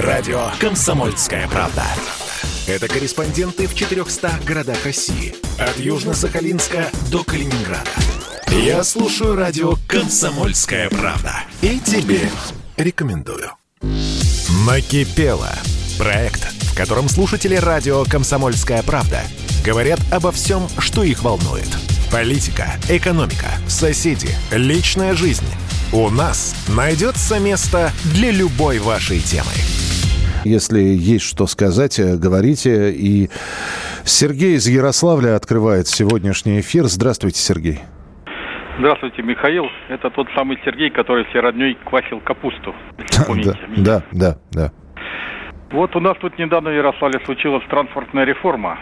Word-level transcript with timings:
Радио 0.00 0.50
«Комсомольская 0.60 1.48
правда». 1.48 1.84
Это 2.68 2.86
корреспонденты 2.86 3.66
в 3.66 3.74
400 3.74 4.30
городах 4.46 4.84
России. 4.84 5.34
От 5.58 5.76
Южно-Сахалинска 5.76 6.86
до 7.10 7.24
Калининграда. 7.24 7.90
Я 8.48 8.84
слушаю 8.84 9.34
радио 9.34 9.74
«Комсомольская 9.88 10.88
правда». 10.88 11.40
И 11.62 11.80
тебе 11.80 12.20
рекомендую. 12.76 13.50
«Накипело»– 14.64 15.50
проект, 15.98 16.44
в 16.44 16.76
котором 16.76 17.08
слушатели 17.08 17.56
радио 17.56 18.04
«Комсомольская 18.04 18.84
правда» 18.84 19.22
говорят 19.64 19.98
обо 20.12 20.30
всем, 20.30 20.68
что 20.78 21.02
их 21.02 21.24
волнует. 21.24 21.68
Политика, 22.12 22.70
экономика, 22.88 23.48
соседи, 23.66 24.28
личная 24.52 25.14
жизнь. 25.14 25.48
У 25.90 26.10
нас 26.10 26.68
найдется 26.68 27.40
место 27.40 27.88
для 28.12 28.30
любой 28.30 28.78
вашей 28.78 29.20
темы. 29.20 29.56
Если 30.44 30.80
есть 30.80 31.24
что 31.24 31.46
сказать, 31.46 31.98
э, 31.98 32.18
говорите. 32.18 32.92
И 32.92 33.30
Сергей 34.04 34.56
из 34.56 34.68
Ярославля 34.68 35.34
открывает 35.34 35.86
сегодняшний 35.86 36.60
эфир. 36.60 36.84
Здравствуйте, 36.84 37.38
Сергей. 37.40 37.78
Здравствуйте, 38.78 39.22
Михаил. 39.22 39.64
Это 39.88 40.10
тот 40.10 40.28
самый 40.36 40.58
Сергей, 40.62 40.90
который 40.90 41.24
все 41.30 41.40
родней 41.40 41.74
квасил 41.86 42.20
капусту. 42.20 42.74
Да, 42.98 43.56
да, 43.78 44.02
да, 44.12 44.38
да. 44.52 44.72
Вот 45.70 45.96
у 45.96 46.00
нас 46.00 46.18
тут 46.20 46.38
недавно 46.38 46.68
в 46.68 46.74
Ярославле 46.74 47.18
случилась 47.24 47.64
транспортная 47.70 48.24
реформа. 48.24 48.78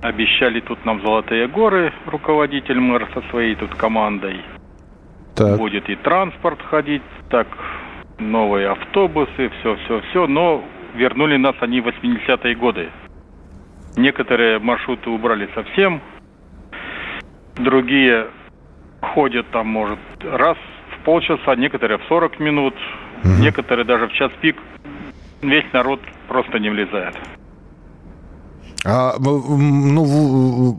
Обещали 0.00 0.60
тут 0.60 0.84
нам 0.84 1.02
золотые 1.02 1.48
горы, 1.48 1.92
руководитель 2.06 2.78
мэр 2.78 3.08
со 3.14 3.20
своей 3.30 3.56
тут 3.56 3.74
командой. 3.74 4.40
Так. 5.40 5.56
Будет 5.56 5.88
и 5.88 5.96
транспорт 5.96 6.60
ходить, 6.60 7.00
так, 7.30 7.48
новые 8.18 8.68
автобусы, 8.68 9.48
все, 9.58 9.74
все, 9.76 10.02
все. 10.10 10.26
Но 10.26 10.62
вернули 10.94 11.38
нас 11.38 11.56
они 11.60 11.80
в 11.80 11.88
80-е 11.88 12.54
годы. 12.56 12.90
Некоторые 13.96 14.58
маршруты 14.58 15.08
убрали 15.08 15.48
совсем, 15.54 16.02
другие 17.56 18.26
ходят 19.00 19.46
там, 19.50 19.68
может, 19.68 19.98
раз 20.22 20.58
в 20.90 21.04
полчаса, 21.06 21.56
некоторые 21.56 21.96
в 21.96 22.04
40 22.04 22.38
минут, 22.38 22.74
угу. 23.24 23.32
некоторые 23.40 23.86
даже 23.86 24.08
в 24.08 24.12
час 24.12 24.30
пик. 24.42 24.56
Весь 25.40 25.72
народ 25.72 26.00
просто 26.28 26.58
не 26.58 26.68
влезает. 26.68 27.16
А, 28.84 29.14
ну, 29.18 30.74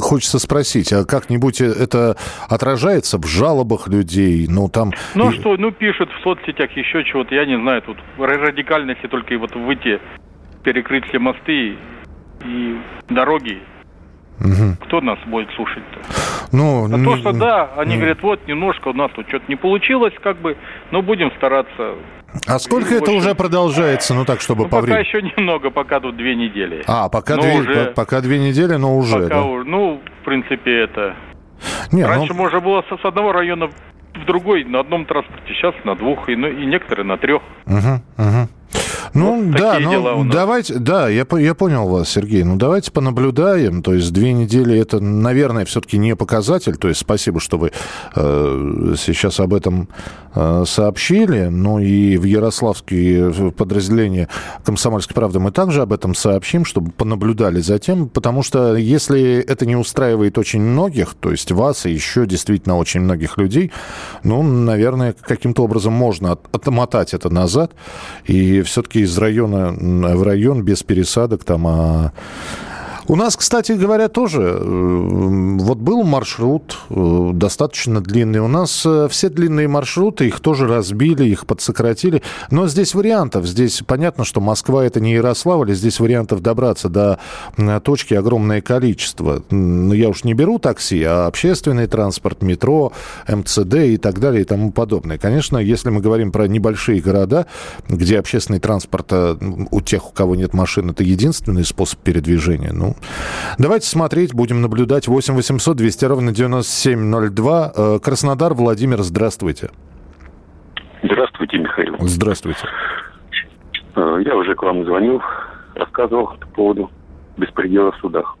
хочется 0.00 0.38
спросить, 0.38 0.92
а 0.92 1.04
как-нибудь 1.04 1.60
это 1.60 2.16
отражается 2.48 3.18
в 3.18 3.26
жалобах 3.26 3.88
людей? 3.88 4.46
Ну, 4.48 4.68
там... 4.68 4.92
Ну, 5.14 5.32
что, 5.32 5.56
ну, 5.56 5.72
пишут 5.72 6.10
в 6.10 6.22
соцсетях 6.22 6.70
еще 6.76 7.04
чего-то, 7.04 7.34
я 7.34 7.44
не 7.44 7.58
знаю, 7.60 7.82
тут 7.82 7.96
радикальности 8.18 9.08
только 9.08 9.34
и 9.34 9.36
вот 9.36 9.54
выйти, 9.56 10.00
перекрыть 10.62 11.06
все 11.08 11.18
мосты 11.18 11.76
и 12.44 12.78
дороги, 13.08 13.58
Угу. 14.40 14.86
Кто 14.86 15.00
нас 15.00 15.18
будет 15.26 15.48
слушать-то? 15.54 16.00
Ну, 16.52 16.86
а 16.86 17.04
то, 17.04 17.16
что 17.16 17.32
да, 17.32 17.70
они 17.76 17.92
не... 17.92 17.96
говорят, 17.98 18.22
вот 18.22 18.46
немножко 18.46 18.88
у 18.88 18.92
нас 18.92 19.10
тут 19.14 19.28
что-то 19.28 19.44
не 19.48 19.56
получилось, 19.56 20.14
как 20.22 20.38
бы, 20.38 20.56
но 20.90 21.02
будем 21.02 21.30
стараться. 21.36 21.94
А 22.46 22.58
сколько 22.58 22.94
это 22.94 23.12
уже 23.12 23.34
продолжается, 23.34 24.12
ну 24.14 24.24
так, 24.24 24.40
чтобы 24.40 24.64
ну, 24.64 24.68
по 24.68 24.80
времени? 24.80 25.04
Пока 25.04 25.08
еще 25.18 25.22
немного, 25.36 25.70
пока 25.70 26.00
тут 26.00 26.16
две 26.16 26.34
недели. 26.34 26.82
А, 26.86 27.08
пока, 27.08 27.36
две, 27.36 27.58
уже... 27.58 27.92
пока 27.94 28.20
две 28.20 28.38
недели, 28.38 28.74
но 28.74 28.96
уже, 28.96 29.22
пока, 29.22 29.28
да? 29.28 29.42
Ну, 29.64 30.00
в 30.20 30.24
принципе, 30.24 30.82
это... 30.82 31.14
Не, 31.92 32.02
ну 32.02 32.08
Раньше 32.08 32.32
ну... 32.32 32.38
можно 32.38 32.60
было 32.60 32.82
с 32.82 33.04
одного 33.04 33.32
района 33.32 33.68
в 34.14 34.24
другой 34.26 34.64
на 34.64 34.80
одном 34.80 35.06
транспорте, 35.06 35.54
сейчас 35.54 35.74
на 35.84 35.94
двух, 35.94 36.28
и, 36.28 36.36
ну, 36.36 36.48
и 36.48 36.66
некоторые 36.66 37.06
на 37.06 37.16
трех. 37.16 37.42
Угу, 37.66 38.02
угу. 38.18 38.48
Ну 39.14 39.44
вот 39.44 39.56
да, 39.56 39.78
ну 39.78 40.24
давайте, 40.24 40.74
да, 40.74 41.08
я, 41.08 41.26
я 41.38 41.54
понял 41.54 41.88
вас, 41.88 42.08
Сергей. 42.08 42.42
Ну 42.42 42.56
давайте 42.56 42.90
понаблюдаем. 42.90 43.82
То 43.82 43.94
есть 43.94 44.12
две 44.12 44.32
недели 44.32 44.76
это, 44.76 44.98
наверное, 45.00 45.64
все-таки 45.64 45.98
не 45.98 46.16
показатель. 46.16 46.76
То 46.76 46.88
есть 46.88 47.00
спасибо, 47.00 47.38
что 47.38 47.56
вы 47.56 47.70
э, 48.16 48.94
сейчас 48.98 49.38
об 49.38 49.54
этом 49.54 49.88
э, 50.34 50.64
сообщили. 50.66 51.44
Ну 51.44 51.78
и 51.78 52.16
в 52.16 52.24
Ярославские 52.24 53.52
подразделения 53.52 54.28
Комсомольской 54.64 55.14
правды 55.14 55.38
мы 55.38 55.52
также 55.52 55.82
об 55.82 55.92
этом 55.92 56.14
сообщим, 56.14 56.64
чтобы 56.64 56.90
понаблюдали 56.90 57.60
за 57.60 57.78
тем, 57.78 58.08
потому 58.08 58.42
что 58.42 58.76
если 58.76 59.38
это 59.38 59.64
не 59.64 59.76
устраивает 59.76 60.38
очень 60.38 60.60
многих, 60.60 61.14
то 61.14 61.30
есть 61.30 61.52
вас 61.52 61.86
и 61.86 61.92
еще 61.92 62.26
действительно 62.26 62.76
очень 62.76 63.00
многих 63.00 63.38
людей, 63.38 63.70
ну, 64.24 64.42
наверное, 64.42 65.12
каким-то 65.12 65.62
образом 65.62 65.92
можно 65.92 66.32
отмотать 66.32 67.14
это 67.14 67.30
назад 67.30 67.72
и 68.26 68.62
все-таки 68.62 69.03
из 69.04 69.16
района 69.18 69.72
в 69.78 70.22
район 70.22 70.62
без 70.62 70.82
пересадок 70.82 71.44
там, 71.44 71.66
а 71.66 72.12
у 73.06 73.16
нас, 73.16 73.36
кстати 73.36 73.72
говоря, 73.72 74.08
тоже 74.08 74.40
э, 74.40 75.56
вот 75.60 75.78
был 75.78 76.04
маршрут 76.04 76.78
э, 76.88 77.30
достаточно 77.34 78.00
длинный. 78.00 78.40
У 78.40 78.48
нас 78.48 78.82
э, 78.86 79.08
все 79.10 79.28
длинные 79.28 79.68
маршруты, 79.68 80.26
их 80.26 80.40
тоже 80.40 80.66
разбили, 80.66 81.24
их 81.24 81.46
подсократили. 81.46 82.22
Но 82.50 82.66
здесь 82.66 82.94
вариантов. 82.94 83.46
Здесь 83.46 83.82
понятно, 83.86 84.24
что 84.24 84.40
Москва 84.40 84.84
это 84.84 85.00
не 85.00 85.12
Ярославль, 85.12 85.74
здесь 85.74 86.00
вариантов 86.00 86.40
добраться 86.40 86.88
до 86.88 87.18
точки 87.82 88.14
огромное 88.14 88.60
количество. 88.60 89.42
Я 89.50 90.08
уж 90.08 90.24
не 90.24 90.34
беру 90.34 90.58
такси, 90.58 91.02
а 91.02 91.26
общественный 91.26 91.86
транспорт, 91.86 92.42
метро, 92.42 92.92
МЦД 93.28 93.74
и 93.74 93.96
так 93.96 94.18
далее 94.18 94.42
и 94.42 94.44
тому 94.44 94.72
подобное. 94.72 95.18
Конечно, 95.18 95.58
если 95.58 95.90
мы 95.90 96.00
говорим 96.00 96.32
про 96.32 96.46
небольшие 96.46 97.00
города, 97.00 97.46
где 97.88 98.18
общественный 98.18 98.60
транспорт 98.60 99.12
у 99.12 99.80
тех, 99.80 100.08
у 100.08 100.12
кого 100.12 100.36
нет 100.36 100.54
машин, 100.54 100.90
это 100.90 101.02
единственный 101.02 101.64
способ 101.64 102.00
передвижения. 102.00 102.72
Ну, 102.72 102.93
Давайте 103.58 103.86
смотреть, 103.86 104.34
будем 104.34 104.62
наблюдать. 104.62 105.08
8 105.08 105.34
800 105.34 105.76
200 105.76 106.04
ровно 106.06 106.32
9702. 106.32 107.72
Э, 107.76 107.98
Краснодар, 108.02 108.54
Владимир, 108.54 109.02
здравствуйте. 109.02 109.70
Здравствуйте, 111.02 111.58
Михаил. 111.58 111.96
Здравствуйте. 112.00 112.66
Э, 113.94 114.18
я 114.24 114.36
уже 114.36 114.54
к 114.54 114.62
вам 114.62 114.84
звонил, 114.84 115.22
рассказывал 115.74 116.36
по 116.40 116.46
поводу 116.48 116.90
беспредела 117.36 117.92
в 117.92 117.96
судах. 117.98 118.36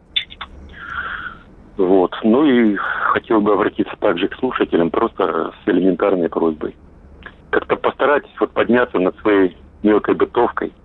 Вот. 1.76 2.14
Ну 2.22 2.44
и 2.44 2.76
хотел 3.12 3.40
бы 3.40 3.52
обратиться 3.52 3.94
также 4.00 4.28
к 4.28 4.34
слушателям 4.38 4.90
просто 4.90 5.52
с 5.64 5.68
элементарной 5.68 6.28
просьбой. 6.28 6.76
Как-то 7.50 7.76
постарайтесь 7.76 8.34
вот 8.40 8.50
подняться 8.52 8.98
над 8.98 9.16
своей 9.18 9.56
мелкой 9.82 10.14
бытовкой– 10.14 10.72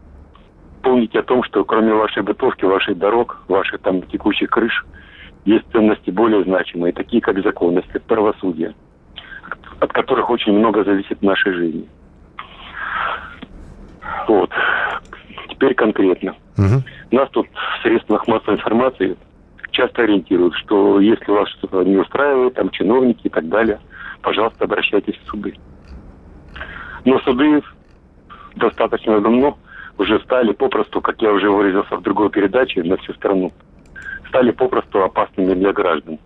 помните 0.81 1.19
о 1.19 1.23
том, 1.23 1.43
что 1.43 1.63
кроме 1.63 1.93
вашей 1.93 2.23
бытовки, 2.23 2.65
ваших 2.65 2.97
дорог, 2.97 3.41
ваших 3.47 3.81
там 3.81 4.01
текущих 4.03 4.49
крыш, 4.49 4.85
есть 5.45 5.65
ценности 5.71 6.09
более 6.11 6.43
значимые, 6.43 6.93
такие 6.93 7.21
как 7.21 7.41
законность, 7.43 7.87
как 7.89 8.03
правосудие, 8.03 8.73
от 9.79 9.91
которых 9.93 10.29
очень 10.29 10.53
много 10.53 10.83
зависит 10.83 11.19
в 11.19 11.23
нашей 11.23 11.53
жизни. 11.53 11.87
Вот. 14.27 14.51
Теперь 15.49 15.73
конкретно. 15.73 16.35
Угу. 16.57 16.83
Нас 17.11 17.29
тут 17.31 17.47
в 17.47 17.83
средствах 17.83 18.27
массовой 18.27 18.57
информации 18.57 19.17
часто 19.71 20.03
ориентируют, 20.03 20.55
что 20.55 20.99
если 20.99 21.31
вас 21.31 21.49
что-то 21.49 21.83
не 21.83 21.97
устраивает, 21.97 22.55
там 22.55 22.69
чиновники 22.69 23.27
и 23.27 23.29
так 23.29 23.47
далее, 23.47 23.79
пожалуйста, 24.21 24.65
обращайтесь 24.65 25.17
в 25.23 25.29
суды. 25.29 25.55
Но 27.05 27.19
суды 27.19 27.61
достаточно 28.55 29.21
давно 29.21 29.57
уже 29.99 30.19
стали 30.21 30.53
попросту, 30.53 31.01
как 31.01 31.21
я 31.21 31.31
уже 31.31 31.51
выразился 31.51 31.97
в 31.97 32.01
другой 32.01 32.29
передаче 32.29 32.81
на 32.83 32.97
всю 32.97 33.13
страну, 33.13 33.51
стали 34.29 34.51
попросту 34.51 35.03
опасными 35.03 35.53
для 35.53 35.73
граждан. 35.73 36.17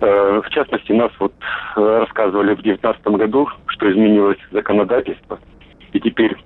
Э, 0.00 0.40
в 0.44 0.48
частности, 0.50 0.92
нас 0.92 1.10
вот 1.18 1.32
э, 1.76 1.80
рассказывали 1.80 2.54
в 2.54 2.62
2019 2.62 3.06
году, 3.18 3.48
что 3.66 3.90
изменилось 3.90 4.38
законодательство, 4.52 5.40
и 5.92 6.00
теперь 6.00 6.36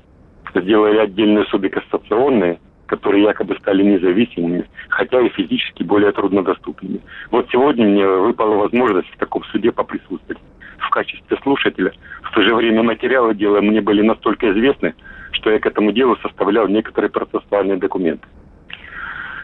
сделали 0.55 0.99
отдельные 0.99 1.45
суды 1.47 1.69
кассационные, 1.69 2.61
которые 2.87 3.25
якобы 3.25 3.57
стали 3.57 3.83
независимыми, 3.83 4.69
хотя 4.89 5.21
и 5.21 5.31
физически 5.31 5.83
более 5.83 6.13
труднодоступными. 6.13 7.01
Вот 7.31 7.49
сегодня 7.51 7.87
мне 7.87 8.07
выпала 8.07 8.55
возможность 8.55 9.09
в 9.09 9.19
таком 9.19 9.43
суде 9.45 9.73
поприсутствовать 9.73 10.39
в 10.79 10.91
качестве 10.91 11.37
слушателя. 11.43 11.93
В 12.23 12.35
то 12.35 12.43
же 12.43 12.55
время 12.55 12.83
материалы 12.83 13.35
дела 13.35 13.61
мне 13.61 13.81
были 13.81 14.03
настолько 14.03 14.51
известны, 14.53 14.95
что 15.33 15.51
я 15.51 15.59
к 15.59 15.67
этому 15.67 15.93
делу 15.93 16.17
составлял 16.17 16.69
некоторые 16.69 17.11
процессуальные 17.11 17.79
документы. 17.79 18.27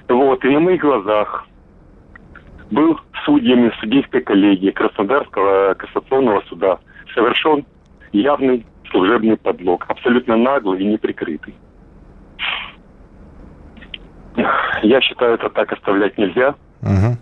Вот, 0.08 0.44
и 0.44 0.48
на 0.48 0.60
моих 0.60 0.80
глазах 0.80 1.46
был 2.70 2.98
судьями 3.24 3.72
судейской 3.80 4.22
коллегии 4.22 4.70
Краснодарского 4.70 5.74
кассационного 5.74 6.42
суда 6.48 6.78
совершен 7.14 7.64
явный 8.12 8.64
служебный 8.90 9.36
подлог, 9.36 9.84
абсолютно 9.88 10.36
наглый 10.36 10.80
и 10.80 10.86
неприкрытый. 10.86 11.54
Я 14.82 15.00
считаю, 15.00 15.34
это 15.34 15.50
так 15.50 15.72
оставлять 15.72 16.16
нельзя. 16.16 16.54
Угу. 16.82 17.18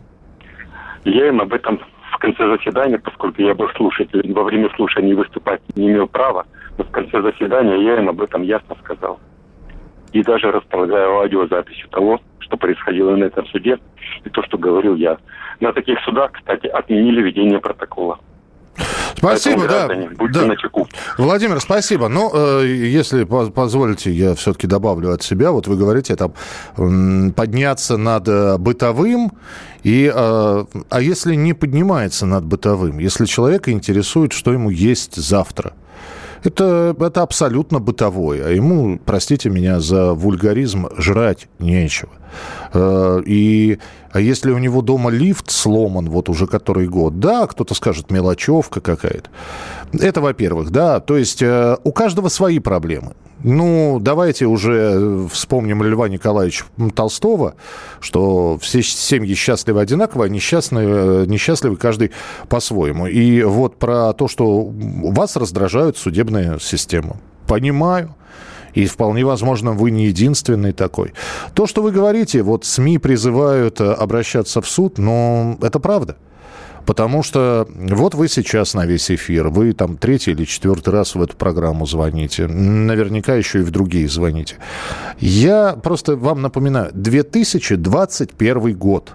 Я 1.06 1.28
им 1.28 1.40
об 1.40 1.52
этом 1.52 1.80
в 2.12 2.18
конце 2.18 2.46
заседания, 2.46 2.98
поскольку 2.98 3.42
я 3.42 3.54
был 3.54 3.68
слушателем, 3.70 4.34
во 4.34 4.44
время 4.44 4.68
слушания 4.76 5.14
выступать 5.14 5.60
не 5.76 5.88
имел 5.88 6.08
права, 6.08 6.46
в 6.84 6.90
конце 6.90 7.22
заседания 7.22 7.76
я 7.82 7.98
им 7.98 8.08
об 8.08 8.20
этом 8.20 8.42
ясно 8.42 8.76
сказал. 8.84 9.18
И 10.12 10.22
даже 10.22 10.50
располагаю 10.50 11.18
аудиозаписью 11.20 11.88
того, 11.88 12.20
что 12.38 12.56
происходило 12.56 13.16
на 13.16 13.24
этом 13.24 13.46
суде, 13.46 13.78
и 14.24 14.30
то, 14.30 14.42
что 14.44 14.56
говорил 14.56 14.94
я. 14.94 15.18
На 15.60 15.72
таких 15.72 15.98
судах, 16.04 16.32
кстати, 16.32 16.66
отменили 16.66 17.22
ведение 17.22 17.60
протокола. 17.60 18.18
Спасибо, 19.16 19.66
да. 19.66 19.88
Будьте 20.16 20.40
да. 20.40 20.46
начеку. 20.46 20.86
Владимир, 21.16 21.60
спасибо. 21.60 22.08
Но 22.08 22.30
ну, 22.32 22.60
э, 22.62 22.66
если 22.66 23.24
позволите, 23.24 24.10
я 24.10 24.34
все-таки 24.34 24.66
добавлю 24.66 25.12
от 25.12 25.22
себя. 25.22 25.50
Вот 25.50 25.66
вы 25.66 25.76
говорите, 25.76 26.14
там, 26.16 26.34
подняться 27.32 27.96
над 27.96 28.28
э, 28.28 28.58
бытовым, 28.58 29.32
и, 29.82 30.12
э, 30.14 30.64
а 30.90 31.00
если 31.00 31.34
не 31.34 31.54
поднимается 31.54 32.26
над 32.26 32.44
бытовым, 32.44 32.98
если 32.98 33.24
человека 33.24 33.72
интересует, 33.72 34.34
что 34.34 34.52
ему 34.52 34.68
есть 34.68 35.16
завтра– 35.16 35.72
это, 36.46 36.96
это 36.98 37.22
абсолютно 37.22 37.80
бытовое. 37.80 38.46
А 38.46 38.50
ему, 38.50 38.98
простите 39.04 39.50
меня 39.50 39.80
за 39.80 40.12
вульгаризм, 40.12 40.88
жрать 40.96 41.48
нечего. 41.58 42.10
Э, 42.72 43.22
и 43.24 43.78
а 44.12 44.20
если 44.20 44.50
у 44.50 44.58
него 44.58 44.80
дома 44.80 45.10
лифт 45.10 45.50
сломан 45.50 46.08
вот 46.08 46.28
уже 46.28 46.46
который 46.46 46.88
год, 46.88 47.20
да, 47.20 47.46
кто-то 47.46 47.74
скажет, 47.74 48.10
мелочевка 48.10 48.80
какая-то. 48.80 49.28
Это, 49.92 50.20
во-первых, 50.20 50.70
да, 50.70 51.00
то 51.00 51.16
есть 51.16 51.42
э, 51.42 51.76
у 51.84 51.92
каждого 51.92 52.28
свои 52.28 52.58
проблемы. 52.58 53.12
Ну, 53.44 53.98
давайте 54.00 54.46
уже 54.46 55.28
вспомним 55.30 55.82
Льва 55.82 56.08
Николаевича 56.08 56.64
Толстого, 56.94 57.54
что 58.00 58.58
все 58.60 58.82
семьи 58.82 59.34
счастливы 59.34 59.80
одинаково, 59.80 60.24
а 60.24 60.28
несчастливы, 60.28 61.26
несчастливы 61.26 61.76
каждый 61.76 62.12
по-своему. 62.48 63.06
И 63.06 63.42
вот 63.42 63.76
про 63.76 64.14
то, 64.14 64.28
что 64.28 64.64
вас 64.64 65.36
раздражают 65.36 65.98
судебная 65.98 66.58
система. 66.58 67.18
Понимаю. 67.46 68.14
И 68.76 68.84
вполне 68.84 69.24
возможно, 69.24 69.72
вы 69.72 69.90
не 69.90 70.06
единственный 70.08 70.72
такой. 70.72 71.14
То, 71.54 71.66
что 71.66 71.80
вы 71.80 71.92
говорите, 71.92 72.42
вот 72.42 72.66
СМИ 72.66 72.98
призывают 72.98 73.80
э, 73.80 73.90
обращаться 73.90 74.60
в 74.60 74.68
суд, 74.68 74.98
но 74.98 75.56
это 75.62 75.80
правда. 75.80 76.16
Потому 76.84 77.22
что 77.22 77.66
вот 77.70 78.14
вы 78.14 78.28
сейчас 78.28 78.74
на 78.74 78.84
весь 78.84 79.10
эфир, 79.10 79.48
вы 79.48 79.72
там 79.72 79.96
третий 79.96 80.32
или 80.32 80.44
четвертый 80.44 80.90
раз 80.90 81.14
в 81.14 81.22
эту 81.22 81.34
программу 81.38 81.86
звоните. 81.86 82.46
Наверняка 82.48 83.34
еще 83.34 83.60
и 83.60 83.62
в 83.62 83.70
другие 83.70 84.10
звоните. 84.10 84.56
Я 85.18 85.72
просто 85.82 86.14
вам 86.14 86.42
напоминаю, 86.42 86.90
2021 86.92 88.76
год. 88.76 89.14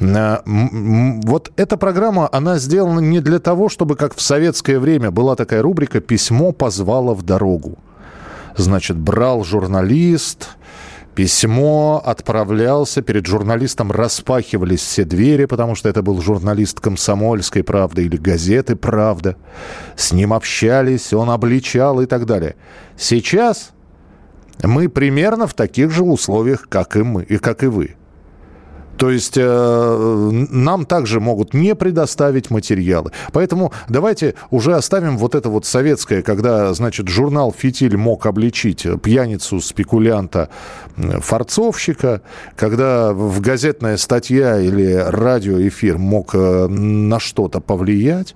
Э, 0.00 0.40
вот 0.44 1.50
эта 1.56 1.78
программа, 1.78 2.28
она 2.30 2.58
сделана 2.58 3.00
не 3.00 3.20
для 3.20 3.38
того, 3.38 3.70
чтобы, 3.70 3.96
как 3.96 4.14
в 4.14 4.20
советское 4.20 4.78
время 4.78 5.10
была 5.10 5.34
такая 5.34 5.62
рубрика 5.62 6.02
«Письмо 6.02 6.52
позвало 6.52 7.14
в 7.14 7.22
дорогу». 7.22 7.78
Значит, 8.56 8.96
брал 8.96 9.44
журналист, 9.44 10.56
Письмо 11.14 12.02
отправлялся, 12.04 13.00
перед 13.00 13.26
журналистом 13.26 13.92
распахивались 13.92 14.80
все 14.80 15.04
двери, 15.04 15.44
потому 15.44 15.76
что 15.76 15.88
это 15.88 16.02
был 16.02 16.20
журналист 16.20 16.80
«Комсомольской 16.80 17.62
правды» 17.62 18.04
или 18.04 18.16
газеты 18.16 18.74
«Правда». 18.74 19.36
С 19.96 20.10
ним 20.12 20.32
общались, 20.32 21.12
он 21.12 21.30
обличал 21.30 22.00
и 22.00 22.06
так 22.06 22.26
далее. 22.26 22.56
Сейчас 22.96 23.70
мы 24.64 24.88
примерно 24.88 25.46
в 25.46 25.54
таких 25.54 25.92
же 25.92 26.02
условиях, 26.02 26.68
как 26.68 26.96
и 26.96 27.02
мы, 27.02 27.22
и 27.22 27.38
как 27.38 27.62
и 27.62 27.66
вы. 27.66 27.94
То 28.96 29.10
есть 29.10 29.34
э, 29.36 30.46
нам 30.50 30.86
также 30.86 31.20
могут 31.20 31.54
не 31.54 31.74
предоставить 31.74 32.50
материалы. 32.50 33.12
Поэтому 33.32 33.72
давайте 33.88 34.34
уже 34.50 34.74
оставим 34.74 35.18
вот 35.18 35.34
это 35.34 35.48
вот 35.48 35.66
советское, 35.66 36.22
когда, 36.22 36.72
значит, 36.74 37.08
журнал 37.08 37.54
«Фитиль» 37.56 37.96
мог 37.96 38.26
обличить 38.26 38.86
пьяницу, 39.02 39.60
спекулянта, 39.60 40.48
форцовщика, 40.96 42.22
когда 42.56 43.12
в 43.12 43.40
газетная 43.40 43.96
статья 43.96 44.60
или 44.60 44.92
радиоэфир 44.94 45.98
мог 45.98 46.34
э, 46.34 46.66
на 46.68 47.18
что-то 47.18 47.60
повлиять. 47.60 48.34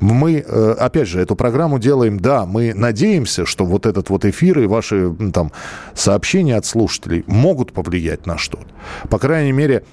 Мы, 0.00 0.44
э, 0.46 0.74
опять 0.78 1.08
же, 1.08 1.20
эту 1.20 1.36
программу 1.36 1.78
делаем, 1.78 2.18
да, 2.18 2.46
мы 2.46 2.72
надеемся, 2.74 3.44
что 3.44 3.64
вот 3.64 3.86
этот 3.86 4.10
вот 4.10 4.24
эфир 4.24 4.60
и 4.60 4.66
ваши 4.66 5.14
там 5.32 5.52
сообщения 5.94 6.56
от 6.56 6.66
слушателей 6.66 7.24
могут 7.26 7.72
повлиять 7.72 8.26
на 8.26 8.38
что-то. 8.38 8.66
По 9.08 9.18
крайней 9.18 9.52
мере, 9.52 9.84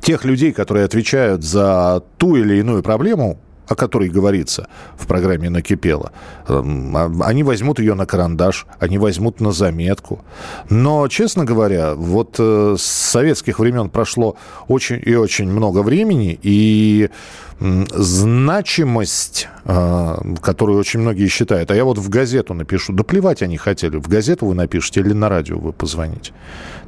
тех 0.00 0.24
людей, 0.24 0.52
которые 0.52 0.84
отвечают 0.84 1.44
за 1.44 2.02
ту 2.18 2.36
или 2.36 2.56
иную 2.56 2.82
проблему, 2.82 3.38
о 3.68 3.74
которой 3.74 4.08
говорится 4.08 4.68
в 4.96 5.06
программе 5.06 5.50
«Накипело», 5.50 6.12
эм, 6.48 6.96
а, 6.96 7.10
они 7.24 7.42
возьмут 7.42 7.78
ее 7.78 7.94
на 7.94 8.06
карандаш, 8.06 8.66
они 8.78 8.98
возьмут 8.98 9.40
на 9.40 9.52
заметку. 9.52 10.24
Но, 10.70 11.06
честно 11.08 11.44
говоря, 11.44 11.94
вот 11.94 12.36
э, 12.38 12.76
с 12.78 12.82
советских 12.82 13.58
времен 13.58 13.90
прошло 13.90 14.36
очень 14.68 15.00
и 15.04 15.14
очень 15.14 15.48
много 15.48 15.82
времени, 15.82 16.38
и 16.42 17.10
значимость, 17.58 19.48
э, 19.64 20.16
которую 20.42 20.78
очень 20.78 21.00
многие 21.00 21.26
считают, 21.28 21.70
а 21.70 21.74
я 21.74 21.84
вот 21.84 21.98
в 21.98 22.08
газету 22.08 22.52
напишу, 22.54 22.92
да 22.92 23.02
плевать 23.02 23.42
они 23.42 23.56
хотели, 23.56 23.96
в 23.96 24.08
газету 24.08 24.46
вы 24.46 24.54
напишете 24.54 25.00
или 25.00 25.12
на 25.12 25.28
радио 25.28 25.58
вы 25.58 25.72
позвоните. 25.72 26.32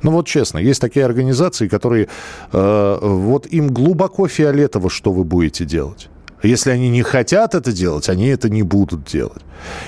Ну 0.02 0.10
вот 0.10 0.26
честно, 0.26 0.58
есть 0.58 0.81
такие 0.81 1.06
организации, 1.06 1.69
которые, 1.69 2.08
э, 2.52 2.98
вот 3.00 3.46
им 3.46 3.69
глубоко 3.69 4.28
фиолетово, 4.28 4.90
что 4.90 5.12
вы 5.12 5.24
будете 5.24 5.64
делать. 5.64 6.10
Если 6.43 6.70
они 6.70 6.88
не 6.88 7.02
хотят 7.02 7.55
это 7.55 7.73
делать, 7.73 8.08
они 8.08 8.26
это 8.29 8.49
не 8.49 8.62
будут 8.62 9.05
делать. 9.05 9.43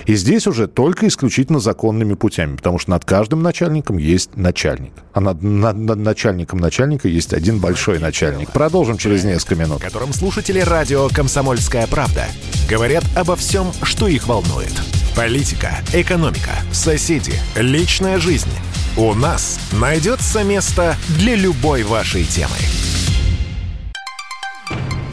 И 0.07 0.15
здесь 0.15 0.47
уже 0.47 0.67
только 0.67 1.07
исключительно 1.07 1.61
законными 1.61 2.15
путями, 2.15 2.57
потому 2.57 2.79
что 2.79 2.91
над 2.91 3.05
каждым 3.05 3.43
начальником 3.43 3.99
есть 3.99 4.37
начальник. 4.37 4.93
А 5.13 5.21
над, 5.21 5.43
над, 5.43 5.77
над 5.77 5.99
начальником 5.99 6.59
начальника 6.59 7.09
есть 7.09 7.33
один 7.33 7.61
большой 7.61 7.99
начальник. 7.99 8.51
Продолжим 8.51 8.99
через 8.99 9.25
несколько 9.25 9.55
минут. 9.55 9.79
В 9.79 9.85
котором 9.85 10.13
слушатели 10.13 10.61
радио 10.61 11.09
«Комсомольская 11.09 11.87
правда» 11.87 12.27
говорят 12.69 13.05
обо 13.17 13.37
всем, 13.37 13.67
что 13.83 14.09
их 14.09 14.27
волнует. 14.27 14.73
Политика, 15.17 15.71
экономика, 15.93 16.53
соседи, 16.73 17.35
личная 17.57 18.19
жизнь. 18.19 18.51
У 18.97 19.15
нас 19.15 19.61
найдется 19.73 20.43
место 20.43 20.97
для 21.19 21.35
любой 21.37 21.83
вашей 21.85 22.25
темы. 22.25 22.57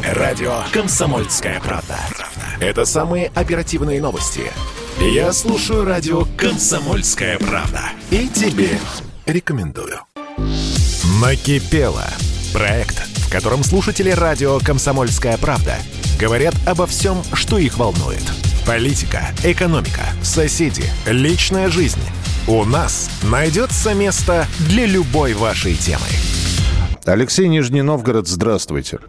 Радио 0.04 0.62
«Комсомольская 0.72 1.60
правда». 1.60 1.98
Это 2.60 2.86
самые 2.86 3.32
оперативные 3.36 4.02
новости. 4.02 4.52
Я 5.00 5.34
слушаю 5.34 5.86
радио 5.86 6.24
«Комсомольская 6.38 7.38
правда». 7.38 7.82
И 8.10 8.28
тебе 8.28 8.80
рекомендую. 9.26 10.00
Накипело. 11.22 12.06
Проект, 12.54 12.98
в 13.28 13.32
котором 13.32 13.64
слушатели 13.64 14.10
радио 14.10 14.60
«Комсомольская 14.60 15.38
правда» 15.38 15.76
говорят 16.20 16.56
обо 16.66 16.88
всем, 16.88 17.22
что 17.34 17.58
их 17.58 17.78
волнует. 17.78 18.24
Политика, 18.66 19.28
экономика, 19.44 20.04
соседи, 20.24 20.84
личная 21.06 21.70
жизнь. 21.70 22.02
У 22.48 22.64
нас 22.64 23.10
найдется 23.24 23.94
место 23.94 24.48
для 24.60 24.86
любой 24.86 25.34
вашей 25.34 25.76
темы. 25.76 26.06
Алексей 27.06 27.48
Нижний 27.48 27.82
Новгород, 27.82 28.28
здравствуйте. 28.28 29.00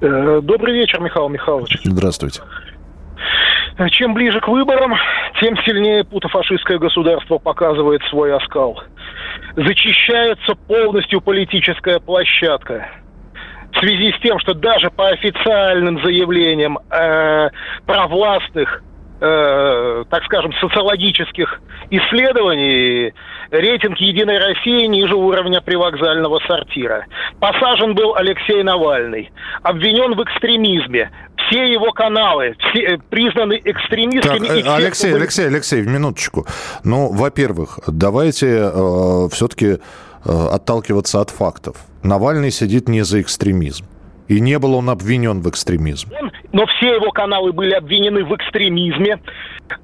Э, 0.00 0.40
добрый 0.42 0.74
вечер, 0.74 1.00
Михаил 1.00 1.28
Михайлович. 1.28 1.78
Здравствуйте. 1.82 2.42
Чем 3.90 4.14
ближе 4.14 4.40
к 4.40 4.48
выборам, 4.48 4.94
тем 5.40 5.56
сильнее 5.58 6.04
путофашистское 6.04 6.78
государство 6.78 7.38
показывает 7.38 8.02
свой 8.10 8.34
оскал. 8.34 8.80
Зачищается 9.56 10.54
полностью 10.66 11.20
политическая 11.20 12.00
площадка. 12.00 12.88
В 13.72 13.78
связи 13.78 14.12
с 14.12 14.20
тем, 14.20 14.38
что 14.40 14.54
даже 14.54 14.90
по 14.90 15.08
официальным 15.08 16.02
заявлениям 16.02 16.78
э, 16.90 17.50
провластных 17.86 18.82
э, 19.20 20.04
так 20.10 20.24
скажем, 20.24 20.52
социологических 20.60 21.60
исследований 21.90 23.12
рейтинг 23.50 23.98
«Единой 23.98 24.38
России» 24.38 24.86
ниже 24.86 25.14
уровня 25.14 25.60
привокзального 25.60 26.40
сортира. 26.46 27.06
Посажен 27.40 27.94
был 27.94 28.14
Алексей 28.14 28.62
Навальный. 28.62 29.30
Обвинен 29.62 30.14
в 30.14 30.22
экстремизме. 30.22 31.10
Все 31.48 31.64
его 31.64 31.92
каналы 31.92 32.56
все, 32.58 32.82
э, 32.82 32.98
признаны 33.10 33.60
экстремистскими. 33.64 34.38
Так, 34.38 34.58
все, 34.58 34.74
Алексей, 34.74 35.08
кто... 35.08 35.16
Алексей, 35.16 35.46
Алексей, 35.46 35.82
минуточку. 35.82 36.46
Ну, 36.84 37.10
во-первых, 37.12 37.78
давайте 37.86 38.70
э, 38.72 39.28
все-таки 39.32 39.66
э, 39.66 39.78
отталкиваться 40.24 41.20
от 41.20 41.30
фактов. 41.30 41.76
Навальный 42.02 42.50
сидит 42.50 42.88
не 42.88 43.02
за 43.02 43.20
экстремизм. 43.20 43.86
И 44.28 44.40
не 44.40 44.58
был 44.58 44.74
он 44.74 44.90
обвинен 44.90 45.40
в 45.40 45.48
экстремизме. 45.48 46.18
Но 46.52 46.66
все 46.66 46.94
его 46.94 47.10
каналы 47.10 47.52
были 47.52 47.72
обвинены 47.72 48.24
в 48.24 48.34
экстремизме. 48.36 49.18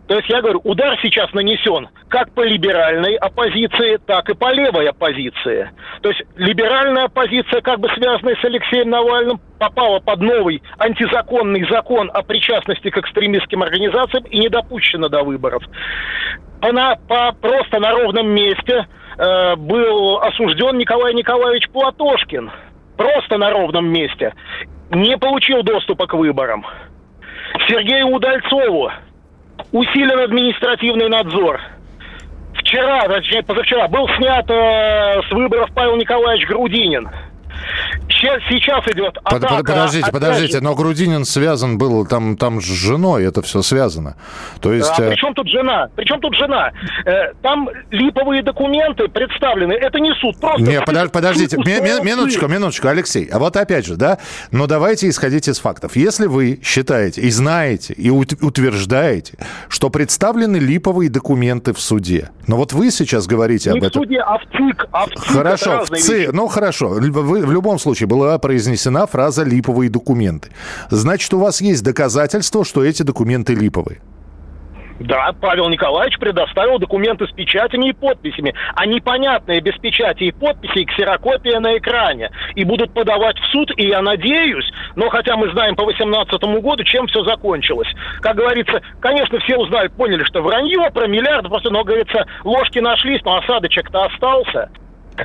То 0.06 0.16
есть 0.16 0.28
я 0.28 0.40
говорю, 0.40 0.60
удар 0.64 0.98
сейчас 1.02 1.32
нанесен 1.32 1.88
как 2.08 2.32
по 2.32 2.42
либеральной 2.42 3.16
оппозиции, 3.16 3.98
так 4.06 4.28
и 4.30 4.34
по 4.34 4.52
левой 4.52 4.88
оппозиции. 4.88 5.70
То 6.02 6.10
есть 6.10 6.22
либеральная 6.36 7.04
оппозиция, 7.04 7.60
как 7.60 7.80
бы 7.80 7.88
связанная 7.88 8.36
с 8.36 8.44
Алексеем 8.44 8.90
Навальным, 8.90 9.40
попала 9.58 9.98
под 9.98 10.20
новый 10.20 10.62
антизаконный 10.78 11.66
закон 11.70 12.10
о 12.12 12.22
причастности 12.22 12.90
к 12.90 12.98
экстремистским 12.98 13.62
организациям 13.62 14.24
и 14.24 14.38
не 14.38 14.48
допущена 14.48 15.08
до 15.08 15.22
выборов. 15.22 15.62
Она 16.60 16.96
по, 17.08 17.32
просто 17.32 17.80
на 17.80 17.90
ровном 17.90 18.28
месте 18.28 18.86
э, 19.18 19.56
был 19.56 20.18
осужден 20.18 20.78
Николай 20.78 21.14
Николаевич 21.14 21.68
Платошкин. 21.70 22.50
Просто 22.96 23.38
на 23.38 23.50
ровном 23.50 23.88
месте. 23.88 24.32
Не 24.90 25.16
получил 25.18 25.62
доступа 25.62 26.06
к 26.06 26.14
выборам. 26.14 26.64
Сергею 27.68 28.08
Удальцову 28.08 28.90
усилен 29.72 30.20
административный 30.20 31.08
надзор. 31.08 31.60
Вчера, 32.54 33.06
точнее 33.08 33.42
позавчера, 33.42 33.88
был 33.88 34.08
снят 34.16 34.48
э, 34.48 35.22
с 35.28 35.30
выборов 35.32 35.70
Павел 35.74 35.96
Николаевич 35.96 36.48
Грудинин. 36.48 37.08
Сейчас, 38.08 38.42
сейчас 38.48 38.86
идет 38.88 39.16
атака. 39.24 39.62
Подождите, 39.64 40.10
подождите, 40.10 40.60
но 40.60 40.74
Грудинин 40.74 41.24
связан 41.24 41.78
был 41.78 42.06
там, 42.06 42.36
там 42.36 42.60
с 42.60 42.64
женой, 42.64 43.24
это 43.24 43.42
все 43.42 43.62
связано. 43.62 44.16
То 44.60 44.72
есть... 44.72 44.90
А 44.98 45.10
при 45.10 45.16
чем 45.16 45.34
тут 45.34 45.48
жена? 45.48 45.88
При 45.94 46.04
чем 46.04 46.20
тут 46.20 46.34
жена? 46.34 46.72
Э, 47.04 47.32
там 47.42 47.68
липовые 47.90 48.42
документы 48.42 49.08
представлены, 49.08 49.72
это 49.72 49.98
не 50.00 50.12
суд, 50.14 50.38
просто... 50.40 50.62
Не, 50.62 50.80
подож, 50.80 51.10
подождите, 51.10 51.56
ми, 51.58 51.80
ми, 51.80 52.04
минуточку, 52.04 52.48
минуточку, 52.48 52.88
Алексей, 52.88 53.28
а 53.32 53.38
вот 53.38 53.56
опять 53.56 53.86
же, 53.86 53.96
да, 53.96 54.18
но 54.50 54.66
давайте 54.66 55.08
исходить 55.08 55.48
из 55.48 55.58
фактов. 55.58 55.96
Если 55.96 56.26
вы 56.26 56.60
считаете 56.62 57.20
и 57.20 57.30
знаете, 57.30 57.94
и 57.94 58.10
утверждаете, 58.10 59.38
что 59.68 59.90
представлены 59.90 60.56
липовые 60.56 61.10
документы 61.10 61.72
в 61.72 61.80
суде, 61.80 62.30
но 62.46 62.56
вот 62.56 62.72
вы 62.72 62.90
сейчас 62.90 63.26
говорите 63.26 63.70
не 63.70 63.78
об 63.78 63.84
этом... 63.84 64.02
Не 64.02 64.06
в 64.06 64.08
суде, 64.08 64.20
а 64.20 64.38
в 64.38 64.42
ЦИК. 64.52 64.86
А 64.92 65.06
в 65.06 65.10
ЦИК 65.10 65.32
хорошо, 65.32 65.84
в 65.84 65.90
ЦИК, 65.90 66.32
ну 66.32 66.46
хорошо, 66.48 66.88
вы, 66.88 67.46
любом 67.54 67.78
случае 67.78 68.06
была 68.06 68.38
произнесена 68.38 69.06
фраза 69.06 69.44
«липовые 69.44 69.90
документы». 69.90 70.50
Значит, 70.90 71.32
у 71.34 71.38
вас 71.38 71.60
есть 71.60 71.82
доказательства, 71.82 72.64
что 72.64 72.84
эти 72.84 73.02
документы 73.02 73.54
липовые? 73.54 74.00
Да, 75.00 75.32
Павел 75.40 75.68
Николаевич 75.68 76.18
предоставил 76.18 76.78
документы 76.78 77.26
с 77.26 77.32
печатями 77.32 77.88
и 77.88 77.92
подписями, 77.92 78.54
а 78.74 78.86
непонятные 78.86 79.60
без 79.60 79.76
печати 79.78 80.24
и 80.24 80.32
подписей 80.32 80.84
ксерокопия 80.84 81.58
на 81.58 81.76
экране. 81.76 82.30
И 82.54 82.64
будут 82.64 82.94
подавать 82.94 83.38
в 83.38 83.46
суд, 83.46 83.72
и 83.76 83.88
я 83.88 84.02
надеюсь, 84.02 84.70
но 84.94 85.08
хотя 85.08 85.36
мы 85.36 85.50
знаем 85.50 85.74
по 85.74 85.84
2018 85.84 86.40
году, 86.62 86.84
чем 86.84 87.08
все 87.08 87.24
закончилось. 87.24 87.88
Как 88.20 88.36
говорится, 88.36 88.80
конечно, 89.00 89.40
все 89.40 89.56
узнали, 89.56 89.88
поняли, 89.88 90.22
что 90.24 90.42
вранье 90.42 90.88
про 90.92 91.08
миллиард, 91.08 91.48
просто, 91.48 91.70
но, 91.70 91.82
говорится, 91.82 92.26
ложки 92.44 92.78
нашлись, 92.78 93.22
но 93.24 93.38
осадочек-то 93.38 94.04
остался. 94.04 94.70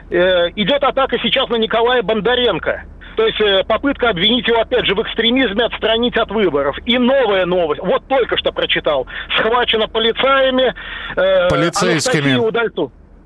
Э, 0.10 0.50
идет 0.56 0.84
атака 0.84 1.18
сейчас 1.20 1.50
на 1.50 1.56
Николая 1.56 2.04
Бондаренко. 2.04 2.84
То 3.16 3.26
есть 3.26 3.42
э, 3.42 3.64
попытка 3.68 4.10
обвинить 4.10 4.48
его, 4.48 4.62
опять 4.62 4.86
же, 4.86 4.96
в 4.96 5.02
экстремизме, 5.02 5.66
отстранить 5.66 6.16
от 6.18 6.32
выборов. 6.32 6.78
И 6.86 6.98
новая 6.98 7.46
новость. 7.46 7.82
Вот 7.82 8.08
только 8.08 8.38
что 8.38 8.52
прочитал. 8.52 9.08
Схвачено 9.38 9.88
полицаями. 9.88 10.74
Э, 11.16 11.50
Полицейскими. 11.50 12.38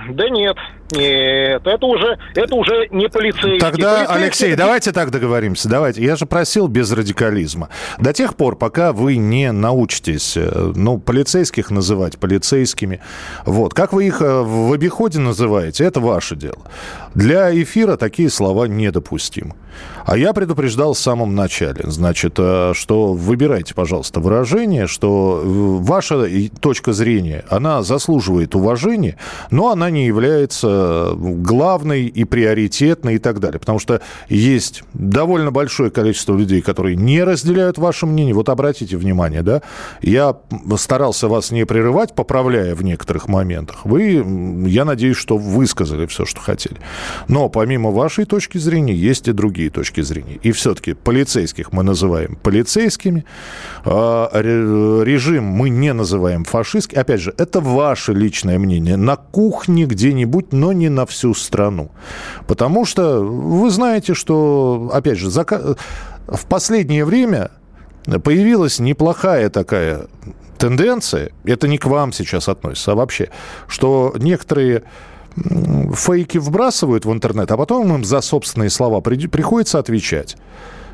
Да 0.10 0.30
нет, 0.30 0.58
нет, 0.92 1.66
это 1.66 1.86
уже, 1.86 2.20
это 2.36 2.56
уже 2.56 2.88
не 2.92 3.08
полицейский. 3.08 3.60
Тогда, 3.60 4.06
полицейский... 4.06 4.24
Алексей, 4.24 4.56
давайте 4.56 4.92
так 4.92 5.12
договоримся. 5.12 5.70
Давайте. 5.70 6.04
Я 6.04 6.16
же 6.16 6.26
просил 6.26 6.68
без 6.68 6.92
радикализма. 6.92 7.70
До 8.00 8.14
тех 8.14 8.36
пор, 8.36 8.56
пока 8.56 8.94
вы 8.94 9.16
не 9.18 9.52
научитесь, 9.52 10.38
э, 10.38 10.74
ну, 10.76 11.00
полицейских 11.00 11.72
называть 11.72 12.20
полицейскими. 12.20 13.00
Вот. 13.46 13.74
Как 13.74 13.94
вы 13.94 14.06
их 14.08 14.22
э, 14.22 14.42
в 14.42 14.74
обиходе 14.74 15.20
называете, 15.20 15.86
это 15.86 16.00
ваше 16.00 16.36
дело. 16.36 16.62
Для 17.16 17.54
эфира 17.54 17.96
такие 17.96 18.30
слова 18.30 18.66
недопустимы. 18.66 19.56
А 20.06 20.18
я 20.18 20.34
предупреждал 20.34 20.94
в 20.94 21.00
самом 21.00 21.34
начале, 21.34 21.82
значит, 21.86 22.36
э, 22.38 22.74
что 22.76 23.14
выбирайте, 23.14 23.74
пожалуйста, 23.74 24.20
выражение, 24.20 24.86
что 24.86 25.42
ваша 25.44 26.28
точка 26.60 26.94
зрения, 26.94 27.46
она 27.50 27.82
заслуживает 27.82 28.54
уважения, 28.54 29.18
но 29.50 29.72
она 29.72 29.90
не 29.90 30.06
является 30.06 30.83
главной 31.16 32.06
и 32.06 32.24
приоритетной 32.24 33.16
и 33.16 33.18
так 33.20 33.40
далее. 33.40 33.60
Потому 33.60 33.80
что 33.80 34.02
есть 34.30 34.84
довольно 34.94 35.52
большое 35.52 35.92
количество 35.92 36.36
людей, 36.36 36.62
которые 36.62 36.96
не 36.96 37.24
разделяют 37.24 37.78
ваше 37.78 38.06
мнение. 38.06 38.34
Вот 38.34 38.50
обратите 38.50 38.98
внимание, 38.98 39.42
да, 39.44 39.62
я 40.02 40.38
старался 40.78 41.28
вас 41.28 41.52
не 41.52 41.66
прерывать, 41.66 42.16
поправляя 42.16 42.76
в 42.76 42.84
некоторых 42.84 43.28
моментах. 43.28 43.86
Вы, 43.86 44.24
я 44.68 44.86
надеюсь, 44.86 45.18
что 45.18 45.38
высказали 45.38 46.06
все, 46.06 46.26
что 46.26 46.40
хотели. 46.40 46.78
Но 47.28 47.50
помимо 47.50 47.92
вашей 47.92 48.26
точки 48.26 48.58
зрения 48.58 48.96
есть 48.96 49.28
и 49.28 49.34
другие 49.34 49.70
точки 49.70 50.02
зрения. 50.02 50.40
И 50.42 50.52
все-таки 50.52 50.94
полицейских 50.94 51.72
мы 51.72 51.84
называем 51.84 52.38
полицейскими, 52.42 53.26
а 53.86 54.30
режим 54.42 55.44
мы 55.44 55.70
не 55.70 55.94
называем 55.94 56.46
фашистским. 56.46 57.00
Опять 57.00 57.22
же, 57.22 57.34
это 57.38 57.60
ваше 57.60 58.14
личное 58.14 58.58
мнение. 58.60 58.98
На 58.98 59.16
кухне 59.18 59.74
не 59.74 59.86
где-нибудь, 59.86 60.54
но 60.64 60.72
не 60.72 60.88
на 60.88 61.06
всю 61.06 61.34
страну. 61.34 61.92
Потому 62.48 62.86
что 62.86 63.20
вы 63.22 63.70
знаете, 63.70 64.14
что, 64.14 64.90
опять 64.94 65.18
же, 65.18 65.30
зака... 65.30 65.76
в 66.28 66.46
последнее 66.46 67.04
время 67.04 67.52
появилась 68.24 68.80
неплохая 68.80 69.50
такая 69.50 70.08
тенденция, 70.58 71.32
это 71.44 71.68
не 71.68 71.78
к 71.78 71.86
вам 71.86 72.14
сейчас 72.14 72.48
относится, 72.48 72.94
а 72.94 72.96
вообще, 72.96 73.30
что 73.68 74.14
некоторые 74.18 74.84
фейки 75.96 76.38
вбрасывают 76.38 77.04
в 77.04 77.12
интернет, 77.12 77.52
а 77.52 77.58
потом 77.58 77.94
им 77.94 78.06
за 78.06 78.22
собственные 78.22 78.70
слова 78.70 79.02
приходится 79.02 79.80
отвечать. 79.80 80.38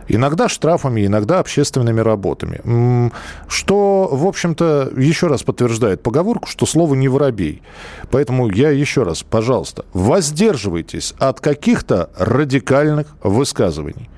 Иногда 0.09 0.49
штрафами, 0.49 1.05
иногда 1.05 1.39
общественными 1.39 2.01
работами. 2.01 3.11
Что, 3.47 4.09
в 4.11 4.25
общем-то, 4.25 4.91
еще 4.97 5.27
раз 5.27 5.43
подтверждает 5.43 6.01
поговорку, 6.03 6.47
что 6.47 6.65
слово 6.65 6.95
не 6.95 7.07
воробей. 7.07 7.61
Поэтому 8.09 8.49
я 8.49 8.71
еще 8.71 9.03
раз, 9.03 9.23
пожалуйста, 9.23 9.85
воздерживайтесь 9.93 11.13
от 11.19 11.39
каких-то 11.39 12.09
радикальных 12.17 13.07
высказываний. 13.23 14.09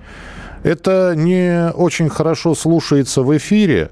Это 0.63 1.13
не 1.15 1.71
очень 1.73 2.07
хорошо 2.09 2.55
слушается 2.55 3.21
в 3.23 3.35
эфире, 3.37 3.91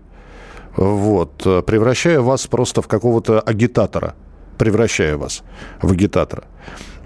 вот, 0.77 1.43
превращая 1.65 2.21
вас 2.21 2.47
просто 2.47 2.81
в 2.81 2.87
какого-то 2.87 3.41
агитатора, 3.41 4.15
превращая 4.57 5.17
вас 5.17 5.43
в 5.81 5.91
агитатора. 5.91 6.43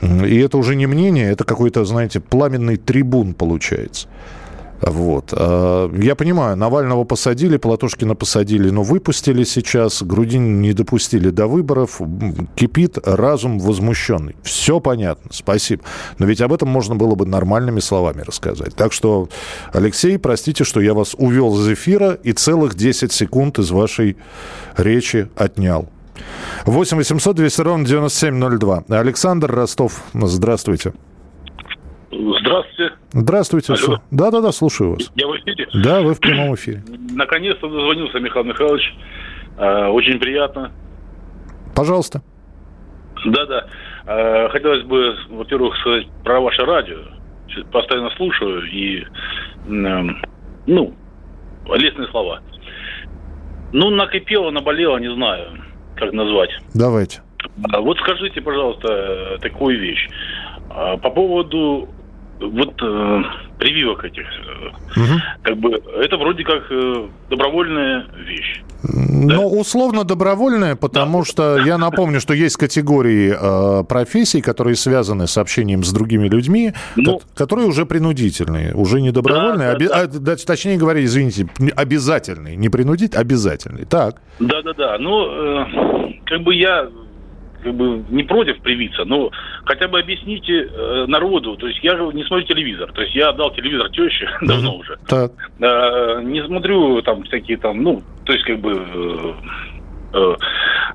И 0.02 0.38
это 0.38 0.58
уже 0.58 0.76
не 0.76 0.86
мнение, 0.86 1.32
это 1.32 1.46
какой-то, 1.46 1.86
знаете, 1.86 2.20
пламенный 2.20 2.76
трибун 2.76 3.34
получается. 3.34 4.10
Вот. 4.86 5.34
А, 5.34 5.90
я 5.96 6.16
понимаю, 6.16 6.58
Навального 6.58 7.04
посадили, 7.06 7.58
Платошкина 7.58 8.16
посадили, 8.16 8.70
но 8.70 8.84
выпустили 8.84 9.44
сейчас, 9.44 10.04
Грудин 10.04 10.62
не 10.62 10.74
допустили 10.74 11.30
до 11.30 11.48
выборов, 11.48 12.02
кипит 12.56 12.98
разум 13.04 13.60
возмущенный. 13.60 14.36
Все 14.44 14.80
понятно, 14.80 15.32
спасибо. 15.32 15.84
Но 16.18 16.26
ведь 16.26 16.42
об 16.42 16.52
этом 16.52 16.70
можно 16.70 16.96
было 16.96 17.16
бы 17.16 17.26
нормальными 17.26 17.80
словами 17.80 18.22
рассказать. 18.22 18.76
Так 18.76 18.92
что, 18.92 19.30
Алексей, 19.72 20.18
простите, 20.20 20.64
что 20.64 20.82
я 20.82 20.94
вас 20.94 21.16
увел 21.18 21.58
из 21.60 21.70
эфира 21.70 22.14
и 22.14 22.34
целых 22.34 22.76
10 22.76 23.12
секунд 23.12 23.60
из 23.60 23.72
вашей 23.72 24.18
речи 24.76 25.30
отнял. 25.36 25.88
8 26.66 26.98
800 26.98 27.36
200 27.36 27.62
ровно 27.62 27.86
9702. 27.86 28.84
Александр 28.90 29.52
Ростов, 29.52 30.04
здравствуйте. 30.14 30.94
Здравствуйте. 32.14 32.96
Здравствуйте. 33.12 33.74
Да-да-да, 34.12 34.52
слушаю 34.52 34.92
вас. 34.92 35.12
Я 35.16 35.28
в 35.28 35.36
эфире? 35.38 35.68
Да, 35.74 36.02
вы 36.02 36.14
в 36.14 36.20
прямом 36.20 36.54
эфире. 36.56 36.84
Наконец-то 37.12 37.68
дозвонился 37.68 38.20
Михаил 38.20 38.46
Михайлович. 38.46 38.94
А, 39.58 39.90
очень 39.90 40.20
приятно. 40.20 40.72
Пожалуйста. 41.76 42.22
Да-да. 43.26 43.68
А, 44.06 44.50
хотелось 44.50 44.84
бы, 44.84 45.16
во-первых, 45.30 45.76
сказать 45.78 46.08
про 46.24 46.40
ваше 46.40 46.64
радио. 46.66 47.00
Постоянно 47.72 48.10
слушаю 48.12 48.64
и, 48.72 49.06
ну, 49.68 50.94
лестные 51.68 52.08
слова. 52.10 52.42
Ну, 53.72 53.90
накипело, 53.90 54.52
наболело, 54.52 54.98
не 54.98 55.14
знаю, 55.14 55.50
как 55.96 56.14
назвать. 56.14 56.50
Давайте. 56.74 57.22
А 57.72 57.82
вот 57.82 57.98
скажите, 58.00 58.42
пожалуйста, 58.42 59.38
такую 59.42 59.80
вещь. 59.80 60.10
По 60.70 61.10
поводу 61.12 61.90
вот 62.50 62.82
э, 62.82 63.22
прививок 63.58 64.04
этих. 64.04 64.26
Угу. 64.96 65.22
Как 65.44 65.58
бы 65.58 65.82
это 66.02 66.18
вроде 66.18 66.44
как 66.44 66.64
э, 66.70 67.08
добровольная 67.30 68.06
вещь. 68.26 68.62
Ну, 68.84 69.28
да? 69.28 69.40
условно 69.40 70.04
добровольная, 70.04 70.76
потому 70.76 71.20
да. 71.20 71.26
что 71.26 71.58
я 71.58 71.78
напомню, 71.78 72.20
что 72.20 72.34
есть 72.34 72.58
категории 72.58 73.34
э, 73.34 73.84
профессий, 73.86 74.42
которые 74.42 74.76
связаны 74.76 75.28
с 75.28 75.38
общением 75.38 75.84
с 75.84 75.94
другими 75.94 76.28
людьми, 76.28 76.74
ну, 76.98 77.22
которые 77.34 77.68
уже 77.68 77.86
принудительные, 77.86 78.74
уже 78.74 79.00
не 79.00 79.12
добровольные, 79.12 79.74
да, 79.74 79.80
да, 79.80 80.04
оби- 80.04 80.18
да. 80.20 80.34
А, 80.34 80.36
точнее 80.36 80.78
говоря, 80.78 81.04
извините, 81.04 81.48
обязательные, 81.76 82.58
не 82.58 82.70
принудить, 82.70 83.16
обязательные. 83.16 83.86
Так. 83.86 84.22
Да, 84.40 84.62
да, 84.62 84.74
да. 84.74 84.98
Ну, 85.00 85.62
э, 85.62 85.66
как 86.26 86.42
бы 86.42 86.54
я 86.54 86.90
как 87.64 87.74
бы 87.74 88.04
не 88.10 88.24
против 88.24 88.60
привиться, 88.62 89.06
но 89.06 89.32
хотя 89.66 89.88
бы 89.88 90.00
объясните 90.00 90.70
э, 90.70 91.06
народу. 91.08 91.56
То 91.58 91.68
есть 91.68 91.84
я 91.84 91.98
же 91.98 92.04
не 92.14 92.24
смотрю 92.26 92.46
телевизор. 92.46 92.92
То 92.92 93.02
есть 93.02 93.16
я 93.16 93.30
отдал 93.30 93.52
телевизор 93.54 93.90
теще 93.90 94.30
давно 94.42 94.76
уже. 94.76 94.98
Так. 95.08 95.32
Э, 95.60 96.22
не 96.24 96.44
смотрю 96.46 97.02
там 97.02 97.24
всякие 97.24 97.58
там, 97.58 97.82
ну, 97.82 98.04
то 98.26 98.34
есть 98.34 98.46
как 98.46 98.60
бы 98.60 98.74
э, 98.74 99.34
э, 100.14 100.36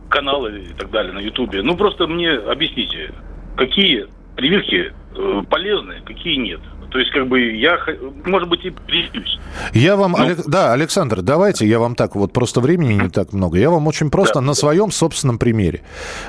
каналы 0.09 0.65
и 0.71 0.75
так 0.75 0.91
далее 0.91 1.13
на 1.13 1.21
Ютубе. 1.21 1.63
Ну 1.63 1.77
просто 1.77 2.07
мне 2.07 2.31
объясните, 2.31 3.13
какие 3.57 4.07
прививки 4.37 4.93
э, 5.17 5.43
полезны, 5.51 5.97
какие 6.05 6.37
нет. 6.37 6.61
То 6.90 6.99
есть, 6.99 7.11
как 7.11 7.28
бы, 7.28 7.40
я, 7.40 7.78
может 8.25 8.49
быть, 8.49 8.64
и 8.64 8.71
привьюсь. 8.71 9.38
Я 9.75 9.97
вам, 9.97 10.12
Но... 10.12 10.25
Олег... 10.25 10.47
да, 10.47 10.73
Александр, 10.73 11.21
давайте, 11.21 11.66
я 11.66 11.78
вам 11.78 11.95
так, 11.95 12.14
вот 12.14 12.33
просто 12.33 12.61
времени 12.61 12.95
не 12.95 13.09
так 13.11 13.33
много. 13.33 13.59
Я 13.59 13.71
вам 13.71 13.87
очень 13.87 14.11
просто 14.11 14.37
да, 14.37 14.40
на 14.40 14.54
своем 14.54 14.90
собственном 14.90 15.38
примере. 15.38 15.83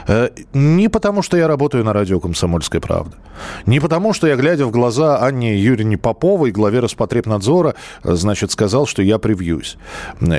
Э, 0.07 0.29
не 0.53 0.89
потому, 0.89 1.21
что 1.21 1.37
я 1.37 1.47
работаю 1.47 1.85
на 1.85 1.93
радио 1.93 2.19
«Комсомольская 2.19 2.81
правда». 2.81 3.15
Не 3.65 3.79
потому, 3.79 4.13
что 4.13 4.27
я, 4.27 4.35
глядя 4.35 4.65
в 4.65 4.71
глаза 4.71 5.19
Анне 5.19 5.57
Юрьевне 5.57 5.97
Поповой, 5.97 6.51
главе 6.51 6.79
Роспотребнадзора, 6.79 7.75
э, 8.03 8.13
значит, 8.15 8.51
сказал, 8.51 8.85
что 8.85 9.01
я 9.01 9.17
привьюсь. 9.17 9.77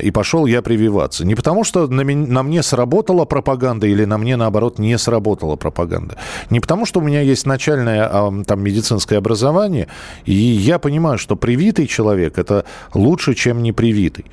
И 0.02 0.10
пошел 0.10 0.44
я 0.44 0.60
прививаться. 0.60 1.24
Не 1.24 1.34
потому, 1.34 1.64
что 1.64 1.86
на, 1.86 2.02
меня, 2.02 2.26
на 2.26 2.42
мне 2.42 2.62
сработала 2.62 3.24
пропаганда 3.24 3.86
или 3.86 4.04
на 4.04 4.18
мне, 4.18 4.36
наоборот, 4.36 4.78
не 4.78 4.98
сработала 4.98 5.56
пропаганда. 5.56 6.16
Не 6.50 6.60
потому, 6.60 6.84
что 6.84 7.00
у 7.00 7.02
меня 7.02 7.22
есть 7.22 7.46
начальное 7.46 8.10
там 8.44 8.62
медицинское 8.62 9.16
образование, 9.16 9.88
и 10.24 10.32
я 10.32 10.78
понимаю, 10.78 11.18
что 11.18 11.36
привитый 11.36 11.86
человек– 11.86 12.34
это 12.38 12.64
лучше, 12.94 13.34
чем 13.34 13.62
не 13.62 13.72
привитый. 13.72 14.26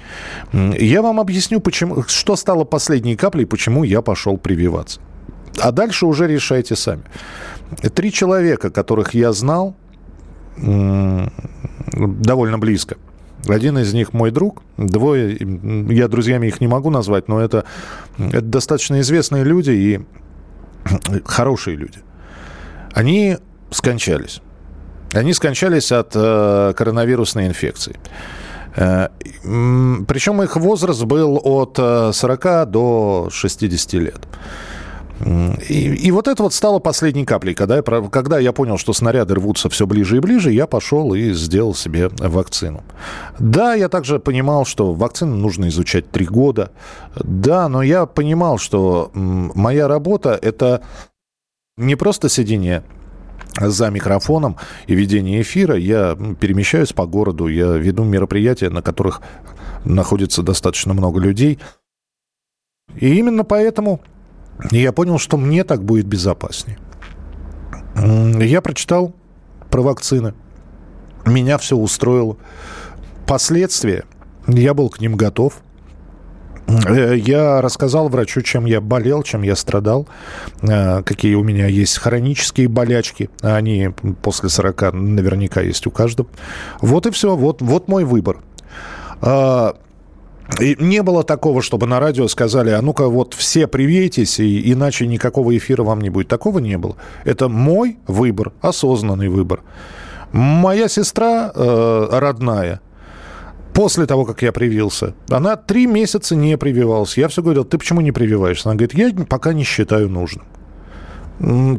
Я 0.54 1.02
вам 1.02 1.20
объясню, 1.20 1.60
почему, 1.60 2.04
что 2.08 2.36
стало 2.36 2.64
последней 2.64 3.16
каплей, 3.16 3.46
почему 3.46 3.84
я 3.84 4.02
пошел 4.02 4.38
прививаться. 4.38 5.02
А 5.60 5.72
дальше 5.72 6.06
уже 6.06 6.28
решайте 6.28 6.76
сами. 6.76 7.04
Три 7.96 8.12
человека, 8.12 8.70
которых 8.70 9.14
я 9.14 9.34
знал 9.34 9.76
довольно 10.58 12.58
близко. 12.58 12.98
Один 13.48 13.78
из 13.78 13.94
них 13.94 14.14
мой 14.14 14.32
друг, 14.32 14.64
двое, 14.78 15.38
я 15.90 16.08
друзьями 16.08 16.48
их 16.48 16.60
не 16.60 16.68
могу 16.68 16.90
назвать, 16.90 17.28
но 17.28 17.40
это, 17.40 17.66
это 18.18 18.42
достаточно 18.42 19.00
известные 19.00 19.44
люди 19.44 19.72
и 19.72 20.02
хорошие 21.26 21.78
люди. 21.78 22.00
Они 22.94 23.38
скончались. 23.70 24.42
Они 25.14 25.34
скончались 25.34 25.92
от 25.92 26.12
э, 26.16 26.74
коронавирусной 26.76 27.48
инфекции. 27.48 27.96
Э, 28.76 29.10
причем 30.08 30.42
их 30.42 30.56
возраст 30.58 31.04
был 31.04 31.40
от 31.44 31.78
40 31.78 32.46
э, 32.46 32.66
до 32.66 33.30
60 33.32 33.94
лет. 33.94 34.28
И, 35.68 36.08
и 36.08 36.12
вот 36.12 36.28
это 36.28 36.44
вот 36.44 36.54
стало 36.54 36.80
последней 36.80 37.26
каплей. 37.26 37.56
Когда 37.56 37.78
я, 37.78 37.82
когда 37.82 38.38
я 38.38 38.52
понял, 38.52 38.78
что 38.78 38.94
снаряды 38.94 39.34
рвутся 39.34 39.68
все 39.70 39.88
ближе 39.88 40.18
и 40.18 40.20
ближе, 40.20 40.52
я 40.52 40.68
пошел 40.68 41.14
и 41.16 41.34
сделал 41.34 41.74
себе 41.74 42.10
вакцину. 42.20 42.84
Да, 43.40 43.74
я 43.74 43.90
также 43.90 44.20
понимал, 44.20 44.66
что 44.66 44.94
вакцину 44.94 45.36
нужно 45.36 45.70
изучать 45.70 46.12
три 46.12 46.26
года. 46.26 46.72
Да, 47.16 47.68
но 47.68 47.82
я 47.82 48.06
понимал, 48.06 48.60
что 48.60 49.10
моя 49.14 49.88
работа– 49.88 50.38
это 50.42 50.84
не 51.78 51.96
просто 51.96 52.30
сидение 52.30 52.84
за 53.60 53.90
микрофоном 53.90 54.58
и 54.88 54.96
ведение 54.96 55.42
эфира. 55.42 55.76
Я 55.76 56.18
перемещаюсь 56.40 56.94
по 56.94 57.06
городу, 57.06 57.48
я 57.48 57.74
веду 57.78 58.04
мероприятия, 58.04 58.70
на 58.70 58.82
которых 58.82 59.22
находится 59.84 60.44
достаточно 60.44 60.94
много 60.94 61.20
людей. 61.20 61.60
И 62.96 63.16
именно 63.16 63.44
поэтому 63.44 64.02
я 64.72 64.92
понял, 64.92 65.20
что 65.20 65.38
мне 65.38 65.64
так 65.64 65.84
будет 65.84 66.06
безопаснее. 66.06 66.78
Я 67.96 68.62
прочитал 68.62 69.14
про 69.70 69.82
вакцины. 69.82 70.34
Меня 71.26 71.58
все 71.58 71.76
устроило. 71.76 72.38
Последствия, 73.26 74.06
я 74.48 74.74
был 74.74 74.90
к 74.90 75.02
ним 75.02 75.16
готов. 75.16 75.62
Э, 76.68 77.16
я 77.16 77.62
рассказал 77.62 78.10
врачу, 78.10 78.42
чем 78.42 78.66
я 78.66 78.82
болел, 78.82 79.24
чем 79.24 79.42
я 79.42 79.56
страдал, 79.56 80.08
э, 80.62 81.02
какие 81.04 81.36
у 81.36 81.44
меня 81.44 81.68
есть 81.68 81.98
хронические 81.98 82.68
болячки. 82.68 83.30
Они 83.42 83.90
после 84.22 84.50
40 84.50 84.94
наверняка 84.94 85.62
есть 85.62 85.88
у 85.88 85.92
каждого. 85.92 86.30
Вот 86.82 87.08
и 87.08 87.12
все, 87.12 87.36
вот, 87.36 87.62
вот 87.62 87.88
мой 87.88 88.04
выбор. 88.04 88.40
А, 89.22 89.76
и 90.60 90.76
не 90.80 91.04
было 91.04 91.24
такого, 91.24 91.62
чтобы 91.62 91.88
на 91.88 92.00
радио 92.00 92.28
сказали, 92.28 92.70
а 92.72 92.82
ну-ка 92.82 93.08
вот 93.08 93.34
все 93.34 93.68
привейтесь, 93.68 94.40
и 94.40 94.72
иначе 94.72 95.08
никакого 95.08 95.56
эфира 95.56 95.84
вам 95.84 96.02
не 96.02 96.10
будет. 96.10 96.28
Такого 96.28 96.60
не 96.60 96.78
было. 96.78 96.96
Это 97.26 97.50
мой 97.50 97.98
выбор, 98.08 98.54
осознанный 98.62 99.30
выбор. 99.30 99.62
Моя 100.32 100.90
сестра 100.90 101.52
э, 101.54 102.08
родная, 102.12 102.82
после 103.78 104.08
того, 104.08 104.26
как 104.26 104.42
я 104.42 104.52
привился. 104.52 105.14
Она 105.30 105.56
три 105.56 105.86
месяца 105.86 106.36
не 106.36 106.58
прививалась. 106.58 107.16
Я 107.16 107.28
все 107.28 107.44
говорил, 107.44 107.64
ты 107.64 107.78
почему 107.78 108.02
не 108.02 108.12
прививаешься? 108.12 108.70
Она 108.70 108.76
говорит, 108.76 108.98
я 108.98 109.26
пока 109.26 109.54
не 109.54 109.64
считаю 109.64 110.10
нужным. 110.10 110.48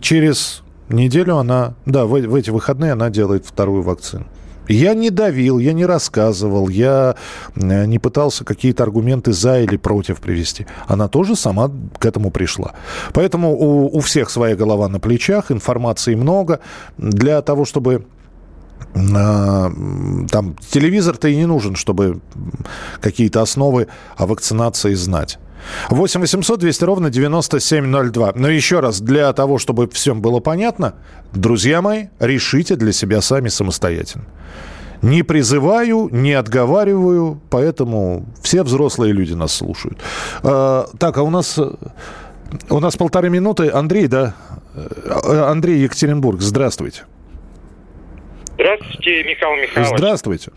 Через 0.01 0.63
неделю 0.89 1.39
она, 1.39 1.75
да, 1.87 2.05
в, 2.05 2.11
в 2.11 2.35
эти 2.37 2.51
выходные 2.51 2.93
она 2.93 3.11
делает 3.11 3.47
вторую 3.47 3.83
вакцину. 3.83 4.27
Я 4.69 4.95
не 4.95 5.11
давил, 5.11 5.59
я 5.59 5.73
не 5.73 5.87
рассказывал, 5.87 6.69
я 6.69 7.17
э, 7.57 7.87
не 7.87 7.99
пытался 7.99 8.45
какие-то 8.45 8.85
аргументы 8.85 9.33
за 9.33 9.61
или 9.61 9.77
против 9.77 10.21
привести. 10.21 10.67
Она 10.87 11.09
тоже 11.09 11.35
сама 11.35 11.69
к 11.99 12.07
этому 12.07 12.31
пришла. 12.31 12.75
Поэтому 13.13 13.57
у, 13.57 13.97
у 13.97 14.01
всех 14.01 14.31
своя 14.31 14.55
голова 14.55 14.89
на 14.89 15.01
плечах, 15.01 15.51
информации 15.51 16.15
много. 16.15 16.61
Для 16.97 17.43
того, 17.43 17.65
чтобы 17.65 18.05
там 18.95 20.57
телевизор-то 20.71 21.29
и 21.29 21.37
не 21.37 21.47
нужен, 21.47 21.77
чтобы 21.77 22.21
какие-то 23.01 23.43
основы 23.43 23.89
о 24.17 24.27
вакцинации 24.27 24.95
знать. 24.95 25.39
8 25.91 26.21
800 26.21 26.61
200 26.61 26.85
ровно 26.85 27.11
9702. 27.11 28.33
Но 28.35 28.49
еще 28.49 28.81
раз, 28.81 29.01
для 29.01 29.33
того, 29.33 29.59
чтобы 29.59 29.89
всем 29.89 30.21
было 30.21 30.41
понятно, 30.41 30.95
друзья 31.33 31.83
мои, 31.83 32.07
решите 32.19 32.77
для 32.77 32.93
себя 32.93 33.21
сами 33.21 33.49
самостоятельно. 33.49 34.25
Не 35.03 35.23
призываю, 35.23 36.09
не 36.11 36.33
отговариваю, 36.33 37.41
поэтому 37.51 38.27
все 38.43 38.65
взрослые 38.65 39.13
люди 39.13 39.33
нас 39.35 39.53
слушают. 39.53 39.99
А, 40.43 40.87
так, 40.99 41.19
а 41.19 41.23
у 41.23 41.31
нас, 41.31 41.59
у 42.69 42.81
нас 42.81 42.97
полторы 42.97 43.31
минуты. 43.31 43.71
Андрей, 43.71 44.09
да? 44.09 44.35
Э, 44.75 45.51
Андрей 45.51 45.83
Екатеринбург. 45.83 46.41
Здравствуйте, 46.41 47.05
Михаил 48.59 49.57
Михайлович. 49.57 49.99
Здравствуйте. 49.99 50.53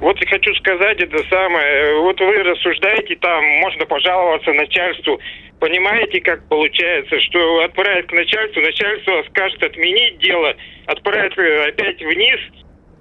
Вот 0.00 0.18
я 0.18 0.26
хочу 0.28 0.54
сказать 0.54 0.98
это 0.98 1.18
самое. 1.28 2.00
Вот 2.00 2.18
вы 2.20 2.42
рассуждаете, 2.42 3.16
там 3.16 3.44
можно 3.60 3.84
пожаловаться 3.84 4.52
начальству. 4.52 5.20
Понимаете, 5.58 6.20
как 6.22 6.48
получается, 6.48 7.20
что 7.20 7.64
отправят 7.64 8.06
к 8.06 8.12
начальству, 8.12 8.62
начальство 8.62 9.22
скажет 9.28 9.62
отменить 9.62 10.18
дело, 10.18 10.54
отправят 10.86 11.36
э, 11.36 11.68
опять 11.68 12.00
вниз, 12.00 12.40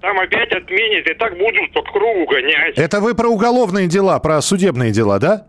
там 0.02 0.20
опять 0.20 0.52
отменят, 0.52 1.08
и 1.08 1.14
так 1.14 1.38
будут 1.38 1.72
по 1.72 1.82
кругу 1.84 2.26
гонять. 2.26 2.78
Это 2.78 3.00
вы 3.00 3.16
про 3.16 3.30
уголовные 3.30 3.88
дела, 3.88 4.20
про 4.20 4.42
судебные 4.42 4.92
дела, 4.92 5.20
да? 5.20 5.48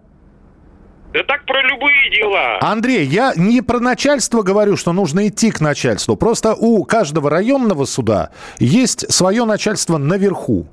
Да 1.13 1.25
так 1.25 1.45
про 1.45 1.61
любые 1.63 2.11
дела. 2.11 2.59
Андрей, 2.61 3.05
я 3.05 3.33
не 3.35 3.63
про 3.63 3.81
начальство 3.81 4.43
говорю, 4.43 4.77
что 4.77 4.93
нужно 4.93 5.27
идти 5.27 5.51
к 5.51 5.61
начальству. 5.61 6.15
Просто 6.15 6.55
у 6.55 6.85
каждого 6.85 7.29
районного 7.29 7.85
суда 7.85 8.31
есть 8.61 9.13
свое 9.13 9.45
начальство 9.45 9.99
наверху. 9.99 10.69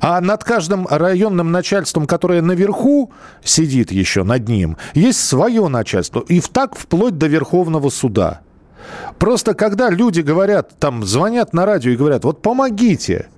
А 0.00 0.20
над 0.20 0.42
каждым 0.42 0.88
районным 0.90 1.52
начальством, 1.52 2.06
которое 2.08 2.42
наверху 2.42 3.12
сидит 3.44 3.92
еще 3.92 4.24
над 4.24 4.48
ним, 4.48 4.76
есть 4.94 5.20
свое 5.20 5.68
начальство. 5.68 6.24
И 6.26 6.40
так 6.40 6.76
вплоть 6.76 7.16
до 7.16 7.28
Верховного 7.28 7.88
суда. 7.88 8.40
Просто 9.20 9.54
когда 9.54 9.90
люди 9.90 10.22
говорят, 10.22 10.76
там 10.80 11.04
звонят 11.04 11.52
на 11.52 11.66
радио 11.66 11.92
и 11.92 11.96
говорят, 11.96 12.24
вот 12.24 12.42
помогите, 12.42 13.28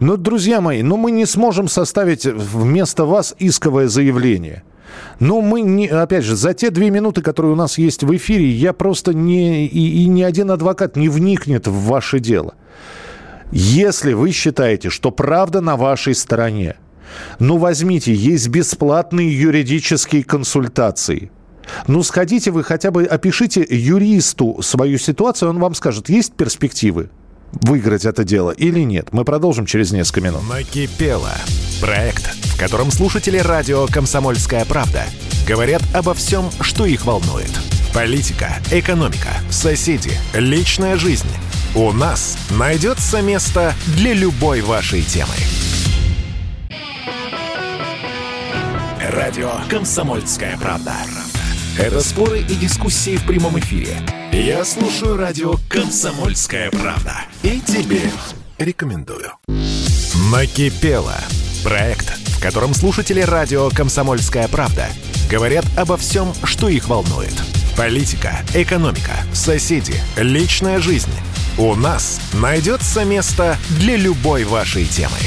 ну, 0.00 0.18
друзья 0.18 0.60
мои, 0.60 0.82
ну 0.82 0.98
мы 0.98 1.12
не 1.12 1.24
сможем 1.24 1.66
составить 1.66 2.26
вместо 2.26 3.06
вас 3.06 3.34
исковое 3.38 3.88
заявление– 3.88 4.64
но 5.20 5.40
мы, 5.40 5.60
не, 5.60 5.88
опять 5.88 6.24
же, 6.24 6.36
за 6.36 6.54
те 6.54 6.70
две 6.70 6.90
минуты, 6.90 7.22
которые 7.22 7.52
у 7.52 7.56
нас 7.56 7.78
есть 7.78 8.02
в 8.02 8.16
эфире, 8.16 8.48
я 8.48 8.72
просто 8.72 9.14
не... 9.14 9.66
И, 9.66 10.02
и 10.02 10.06
ни 10.06 10.22
один 10.22 10.50
адвокат 10.50 10.96
не 10.96 11.08
вникнет 11.08 11.66
в 11.66 11.86
ваше 11.86 12.18
дело. 12.18 12.54
Если 13.50 14.14
вы 14.14 14.32
считаете, 14.32 14.90
что 14.90 15.10
правда 15.10 15.60
на 15.60 15.76
вашей 15.76 16.14
стороне, 16.14 16.76
ну 17.38 17.58
возьмите, 17.58 18.14
есть 18.14 18.48
бесплатные 18.48 19.38
юридические 19.38 20.24
консультации. 20.24 21.30
Ну 21.86 22.02
сходите 22.02 22.50
вы 22.50 22.64
хотя 22.64 22.90
бы, 22.90 23.04
опишите 23.04 23.66
юристу 23.68 24.60
свою 24.62 24.98
ситуацию, 24.98 25.50
он 25.50 25.58
вам 25.58 25.74
скажет, 25.74 26.08
есть 26.08 26.32
перспективы 26.32 27.10
выиграть 27.52 28.04
это 28.04 28.24
дело 28.24 28.50
или 28.50 28.80
нет. 28.80 29.12
Мы 29.12 29.24
продолжим 29.24 29.66
через 29.66 29.92
несколько 29.92 30.20
минут. 30.20 30.42
Накипело. 30.48 31.32
Проект, 31.80 32.24
в 32.46 32.58
котором 32.58 32.90
слушатели 32.90 33.38
радио 33.38 33.86
«Комсомольская 33.86 34.64
правда» 34.64 35.04
говорят 35.46 35.82
обо 35.94 36.14
всем, 36.14 36.50
что 36.60 36.86
их 36.86 37.04
волнует. 37.04 37.50
Политика, 37.94 38.56
экономика, 38.70 39.30
соседи, 39.50 40.12
личная 40.34 40.96
жизнь. 40.96 41.28
У 41.74 41.92
нас 41.92 42.38
найдется 42.50 43.20
место 43.20 43.74
для 43.96 44.14
любой 44.14 44.60
вашей 44.60 45.02
темы. 45.02 45.34
Радио 49.10 49.50
«Комсомольская 49.68 50.56
правда». 50.58 50.94
Это 51.78 52.00
споры 52.00 52.40
и 52.40 52.54
дискуссии 52.54 53.16
в 53.16 53.26
прямом 53.26 53.58
эфире. 53.58 53.96
Я 54.34 54.64
слушаю 54.64 55.18
радио 55.18 55.56
«Комсомольская 55.68 56.70
правда». 56.70 57.16
И 57.42 57.60
тебе 57.60 58.00
рекомендую. 58.56 59.32
Накипело. 60.32 61.16
Проект, 61.62 62.08
в 62.28 62.40
котором 62.40 62.72
слушатели 62.72 63.20
радио 63.20 63.68
«Комсомольская 63.68 64.48
правда» 64.48 64.86
говорят 65.30 65.66
обо 65.76 65.98
всем, 65.98 66.32
что 66.44 66.70
их 66.70 66.88
волнует. 66.88 67.34
Политика, 67.76 68.38
экономика, 68.54 69.12
соседи, 69.34 69.96
личная 70.16 70.78
жизнь. 70.78 71.12
У 71.58 71.74
нас 71.74 72.18
найдется 72.32 73.04
место 73.04 73.58
для 73.78 73.96
любой 73.96 74.44
вашей 74.44 74.86
темы. 74.86 75.18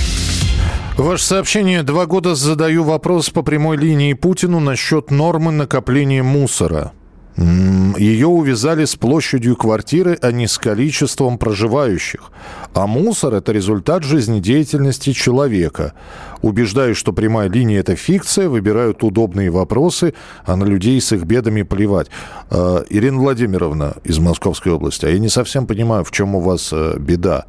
Ваше 0.97 1.25
сообщение. 1.25 1.83
Два 1.83 2.07
года 2.07 2.33
задаю 2.33 2.83
вопрос 2.83 3.29
по 3.29 3.43
прямой 3.43 3.77
линии 3.77 4.13
Путину 4.13 4.59
насчет 4.59 5.11
нормы 5.11 5.51
накопления 5.51 6.23
мусора. 6.23 6.91
Ее 7.37 8.27
увязали 8.27 8.85
с 8.85 8.95
площадью 8.95 9.57
квартиры, 9.57 10.17
а 10.21 10.31
не 10.31 10.47
с 10.47 10.57
количеством 10.57 11.37
проживающих. 11.37 12.31
А 12.73 12.87
мусор– 12.87 13.33
это 13.35 13.51
результат 13.51 14.03
жизнедеятельности 14.03 15.11
человека. 15.11 15.93
Убеждаюсь, 16.41 16.97
что 16.97 17.11
прямая 17.11 17.49
линия– 17.49 17.79
это 17.81 17.97
фикция, 17.97 18.47
выбирают 18.47 19.03
удобные 19.03 19.49
вопросы, 19.49 20.13
а 20.45 20.55
на 20.55 20.63
людей 20.63 20.99
с 21.01 21.11
их 21.11 21.23
бедами 21.23 21.63
плевать. 21.63 22.07
А, 22.49 22.85
Ирина 22.89 23.19
Владимировна 23.19 23.95
из 24.05 24.17
Московской 24.19 24.71
области, 24.71 25.05
а 25.05 25.09
я 25.09 25.19
не 25.19 25.29
совсем 25.29 25.67
понимаю, 25.67 26.05
в 26.05 26.11
чем 26.11 26.35
у 26.35 26.39
вас 26.39 26.69
э, 26.71 26.97
беда. 26.97 27.45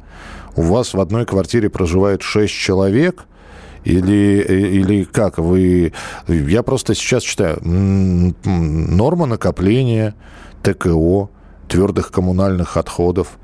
У 0.57 0.63
вас 0.63 0.93
в 0.93 0.99
одной 0.99 1.25
квартире 1.25 1.69
проживает 1.69 2.21
шесть 2.23 2.53
человек– 2.53 3.23
или, 3.87 4.41
или 4.79 5.03
как? 5.05 5.37
Вы... 5.37 5.93
Я 6.27 6.63
просто 6.63 6.93
сейчас 6.93 7.23
читаю. 7.23 7.59
Норма 7.63 9.25
накопления 9.25 10.13
ТКО, 10.61 11.29
твердых 11.69 12.11
коммунальных 12.11 12.75
отходов. 12.75 13.37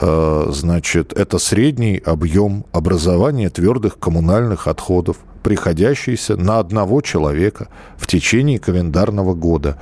Э, 0.00 0.46
значит, 0.50 1.12
это 1.12 1.38
средний 1.38 2.02
объем 2.04 2.66
образования 2.72 3.50
твердых 3.50 3.98
коммунальных 3.98 4.66
отходов, 4.66 5.18
приходящийся 5.44 6.36
на 6.36 6.58
одного 6.58 7.00
человека 7.00 7.68
в 7.96 8.08
течение 8.08 8.58
календарного 8.58 9.34
года. 9.34 9.78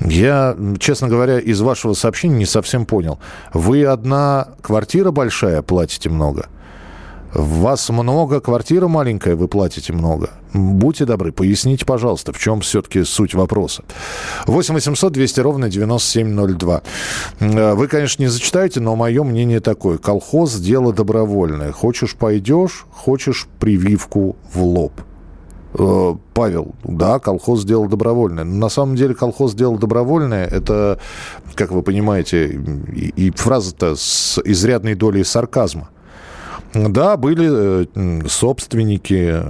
Я, 0.00 0.54
честно 0.80 1.08
говоря, 1.08 1.38
из 1.38 1.60
вашего 1.62 1.94
сообщения 1.94 2.36
не 2.36 2.46
совсем 2.46 2.84
понял. 2.84 3.20
Вы 3.54 3.86
одна 3.86 4.48
квартира 4.60 5.12
большая, 5.12 5.62
платите 5.62 6.10
много? 6.10 6.48
Вас 7.34 7.90
много, 7.90 8.40
квартира 8.40 8.86
маленькая, 8.86 9.34
вы 9.34 9.48
платите 9.48 9.92
много. 9.92 10.30
Будьте 10.52 11.04
добры, 11.04 11.32
поясните, 11.32 11.84
пожалуйста, 11.84 12.32
в 12.32 12.38
чем 12.38 12.60
все-таки 12.60 13.02
суть 13.02 13.34
вопроса. 13.34 13.82
8 14.46 14.74
800 14.74 15.12
200 15.12 15.40
ровно 15.40 15.68
9702. 15.68 16.82
Э, 17.40 17.74
вы, 17.74 17.88
конечно, 17.88 18.22
не 18.22 18.28
зачитаете, 18.28 18.78
но 18.78 18.94
мое 18.94 19.24
мнение 19.24 19.58
такое. 19.58 19.98
Колхоз– 19.98 20.54
дело 20.60 20.92
добровольное. 20.92 21.72
Хочешь– 21.72 22.14
пойдешь, 22.18 22.86
хочешь– 22.92 23.48
прививку 23.58 24.36
в 24.52 24.62
лоб. 24.62 24.92
Э, 25.76 26.14
Павел, 26.34 26.76
да, 26.84 27.18
колхоз 27.18 27.64
дело 27.64 27.88
добровольное. 27.88 28.44
Но 28.44 28.54
на 28.54 28.68
самом 28.68 28.94
деле 28.94 29.12
колхоз 29.12 29.54
дело 29.54 29.76
добровольное. 29.76 30.46
Это, 30.46 31.00
как 31.56 31.72
вы 31.72 31.82
понимаете, 31.82 32.60
и, 32.92 33.26
и 33.26 33.30
фраза-то 33.32 33.96
с 33.96 34.40
изрядной 34.44 34.94
долей 34.94 35.24
сарказма. 35.24 35.88
Да, 36.74 37.16
были 37.16 37.86
э, 37.94 38.28
собственники 38.28 39.30
э, 39.32 39.42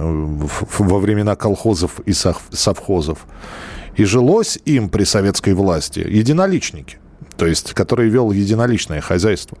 во 0.77 0.99
времена 0.99 1.35
колхозов 1.35 1.99
и 2.05 2.13
совхозов. 2.13 3.25
И 3.95 4.03
жилось 4.03 4.59
им 4.65 4.89
при 4.89 5.05
советской 5.05 5.53
власти 5.53 5.99
единоличники, 5.99 6.97
то 7.37 7.45
есть 7.45 7.73
которые 7.73 8.09
вел 8.09 8.31
единоличное 8.31 9.01
хозяйство. 9.01 9.57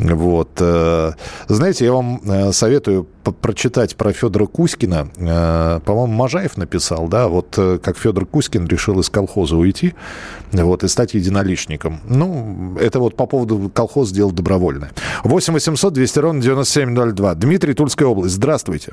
Вот. 0.00 0.50
Э, 0.60 1.12
знаете, 1.48 1.84
я 1.84 1.92
вам 1.92 2.20
э, 2.24 2.52
советую 2.52 3.06
прочитать 3.42 3.96
про 3.96 4.12
Федора 4.12 4.46
Кузькина. 4.46 5.08
Э, 5.16 5.80
по-моему, 5.84 6.14
Можаев 6.14 6.56
написал, 6.56 7.06
да, 7.08 7.28
вот 7.28 7.58
как 7.82 7.98
Федор 7.98 8.26
Кузькин 8.26 8.66
решил 8.66 8.98
из 9.00 9.10
колхоза 9.10 9.56
уйти, 9.56 9.94
вот, 10.52 10.84
и 10.84 10.88
стать 10.88 11.14
единоличником. 11.14 12.00
Ну, 12.08 12.76
это 12.80 12.98
вот 12.98 13.16
по 13.16 13.26
поводу 13.26 13.70
колхоза 13.72 14.14
дело 14.14 14.32
добровольное. 14.32 14.90
8 15.24 15.52
800 15.52 15.92
200 15.92 16.18
ровно 16.18 16.42
9702. 16.42 17.34
Дмитрий, 17.34 17.74
Тульская 17.74 18.08
область. 18.08 18.34
Здравствуйте. 18.34 18.92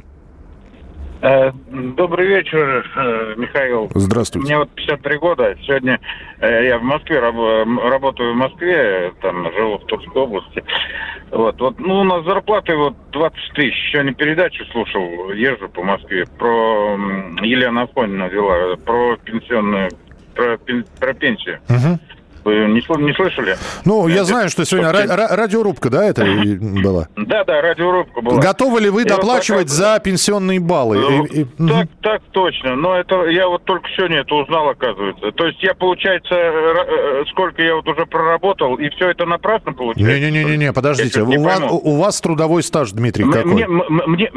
Э, 1.21 1.51
добрый 1.71 2.27
вечер, 2.27 2.86
э, 2.95 3.34
Михаил. 3.38 3.89
Здравствуйте. 3.95 4.47
Мне 4.47 4.58
вот 4.58 4.69
53 4.71 5.17
года. 5.17 5.56
Сегодня 5.65 5.99
э, 6.39 6.67
я 6.67 6.77
в 6.77 6.84
Москве 6.84 7.19
работаю 7.19 8.34
в 8.34 8.36
Москве, 8.36 9.12
там 9.21 9.51
живу 9.53 9.80
в 9.80 9.86
Тульской 9.86 10.21
области. 10.21 10.63
Вот, 11.32 11.60
вот, 11.60 11.80
ну, 11.80 12.01
у 12.01 12.03
нас 12.03 12.23
зарплаты 12.23 12.75
вот 12.75 12.95
20 13.12 13.38
тысяч. 13.56 13.91
Сегодня 13.91 14.13
передачу 14.13 14.63
слушал, 14.65 15.32
езжу 15.32 15.69
по 15.69 15.82
Москве. 15.84 16.25
Про 16.38 16.97
Елена 17.41 17.84
Афонина 17.84 18.25
вела, 18.25 18.75
про 18.77 19.17
пенсионную, 19.17 19.89
про, 20.36 20.60
про 20.99 21.13
пенсию. 21.13 21.60
Угу. 21.67 21.99
Вы 22.47 22.53
не, 22.67 23.03
не 23.03 23.13
слышали? 23.13 23.57
Ну, 23.83 24.07
я 24.07 24.23
знаю, 24.23 24.47
что 24.47 24.63
сегодня 24.63 24.89
ра- 24.89 25.36
радиорубка, 25.36 25.89
да, 25.89 26.05
это 26.05 26.23
была? 26.23 27.10
Да, 27.17 27.43
да, 27.43 27.62
радиорубка 27.62 28.21
была. 28.21 28.39
Готовы 28.39 28.79
ли 28.79 28.89
вы 28.89 29.03
доплачивать 29.03 29.67
за 29.67 29.99
пенсионные 29.99 30.62
баллы? 30.62 31.27
Ну, 31.57 31.67
так, 31.67 31.88
так 32.01 32.21
точно. 32.31 32.77
Но 32.77 32.95
это 32.95 33.25
я 33.25 33.49
вот 33.49 33.65
только 33.65 33.89
сегодня 33.97 34.19
это 34.19 34.33
узнал, 34.36 34.69
оказывается. 34.69 35.29
То 35.33 35.45
есть 35.47 35.62
я, 35.62 35.73
получается, 35.73 36.36
э, 36.36 37.25
сколько 37.31 37.62
я 37.62 37.75
вот 37.75 37.86
уже 37.89 38.05
проработал, 38.05 38.75
и 38.75 38.89
все 38.91 39.10
это 39.10 39.25
напрасно 39.25 39.73
получается? 39.73 40.17
Не-не-не, 40.17 40.71
подождите. 40.71 41.23
У 41.23 41.43
вас, 41.43 41.62
у 41.69 41.97
вас 41.97 42.21
трудовой 42.21 42.63
стаж, 42.63 42.91
Дмитрий, 42.93 43.25
какой? 43.29 43.51
Мне, 43.53 43.67
мне, 43.67 44.31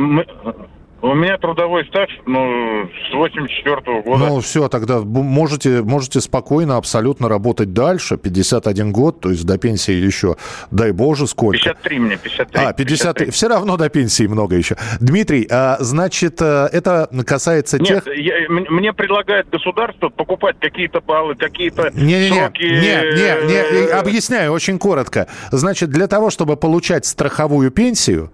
у 1.03 1.15
меня 1.15 1.39
трудовой 1.39 1.87
стаж, 1.87 2.11
ну, 2.27 2.89
с 3.11 3.15
84 3.15 3.77
-го 3.77 4.03
года. 4.03 4.27
Ну, 4.27 4.41
все, 4.41 4.69
тогда 4.69 5.01
можете, 5.01 5.83
можете 5.83 6.21
спокойно 6.21 6.77
абсолютно 6.77 7.29
работать 7.29 7.73
дальше. 7.73 8.17
51 8.17 8.93
год, 8.93 9.21
то 9.21 9.31
есть 9.31 9.47
до 9.47 9.59
пенсии 9.59 9.93
еще, 9.93 10.37
дай 10.71 10.93
боже, 10.93 11.27
сколько? 11.27 11.59
53 11.59 11.99
мне, 11.99 12.17
53. 12.17 12.65
А, 12.65 12.73
53. 12.73 12.85
53. 12.87 13.31
Все 13.31 13.49
равно 13.49 13.77
до 13.77 13.89
пенсии 13.89 14.27
много 14.27 14.57
еще. 14.57 14.77
Дмитрий, 15.01 15.47
а, 15.51 15.77
значит, 15.81 16.41
э, 16.43 16.69
это 16.73 17.09
касается 17.27 17.79
Нет, 17.79 18.05
тех... 18.05 18.19
Я, 18.19 18.35
мне 18.49 18.93
предлагает 18.93 19.49
государство 19.51 20.09
покупать 20.09 20.57
какие-то 20.61 21.01
баллы, 21.01 21.35
какие-то 21.35 21.91
не, 21.95 22.29
не, 22.29 22.29
сроки... 22.29 22.63
Не, 22.63 22.71
не, 22.71 23.47
не, 23.47 23.87
не, 23.87 23.91
объясняю 23.91 24.53
очень 24.53 24.79
коротко. 24.79 25.29
Значит, 25.51 25.91
для 25.91 26.07
того, 26.07 26.31
чтобы 26.31 26.57
получать 26.57 27.07
страховую 27.07 27.71
пенсию, 27.71 28.31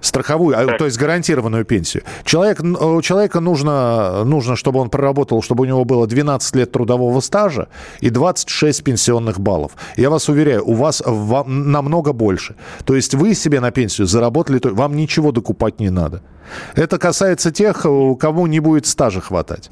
страховую, 0.00 0.58
а, 0.58 0.66
так. 0.66 0.78
то 0.78 0.84
есть 0.84 0.98
гарантированную 0.98 1.64
пенсию. 1.64 2.02
Человек, 2.24 2.60
у 2.60 3.02
человека 3.02 3.40
нужно, 3.40 4.24
нужно, 4.24 4.56
чтобы 4.56 4.80
он 4.80 4.90
проработал, 4.90 5.42
чтобы 5.42 5.62
у 5.62 5.66
него 5.66 5.84
было 5.84 6.06
12 6.06 6.56
лет 6.56 6.72
трудового 6.72 7.20
стажа 7.20 7.68
и 8.00 8.10
26 8.10 8.84
пенсионных 8.84 9.40
баллов. 9.40 9.72
Я 9.96 10.10
вас 10.10 10.28
уверяю, 10.28 10.66
у 10.66 10.74
вас 10.74 11.02
намного 11.06 12.12
больше. 12.12 12.56
То 12.84 12.94
есть 12.94 13.14
вы 13.14 13.34
себе 13.34 13.60
на 13.60 13.70
пенсию 13.70 14.06
заработали, 14.06 14.60
вам 14.62 14.96
ничего 14.96 15.32
докупать 15.32 15.80
не 15.80 15.90
надо. 15.90 16.22
Это 16.74 16.98
касается 16.98 17.50
тех, 17.50 17.84
у 17.84 18.16
кого 18.16 18.46
не 18.46 18.60
будет 18.60 18.86
стажа 18.86 19.20
хватать. 19.20 19.70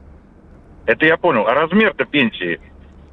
Это 0.87 1.05
я 1.05 1.17
понял. 1.17 1.47
А 1.47 1.55
размер-то 1.55 2.05
пенсии 2.05 2.61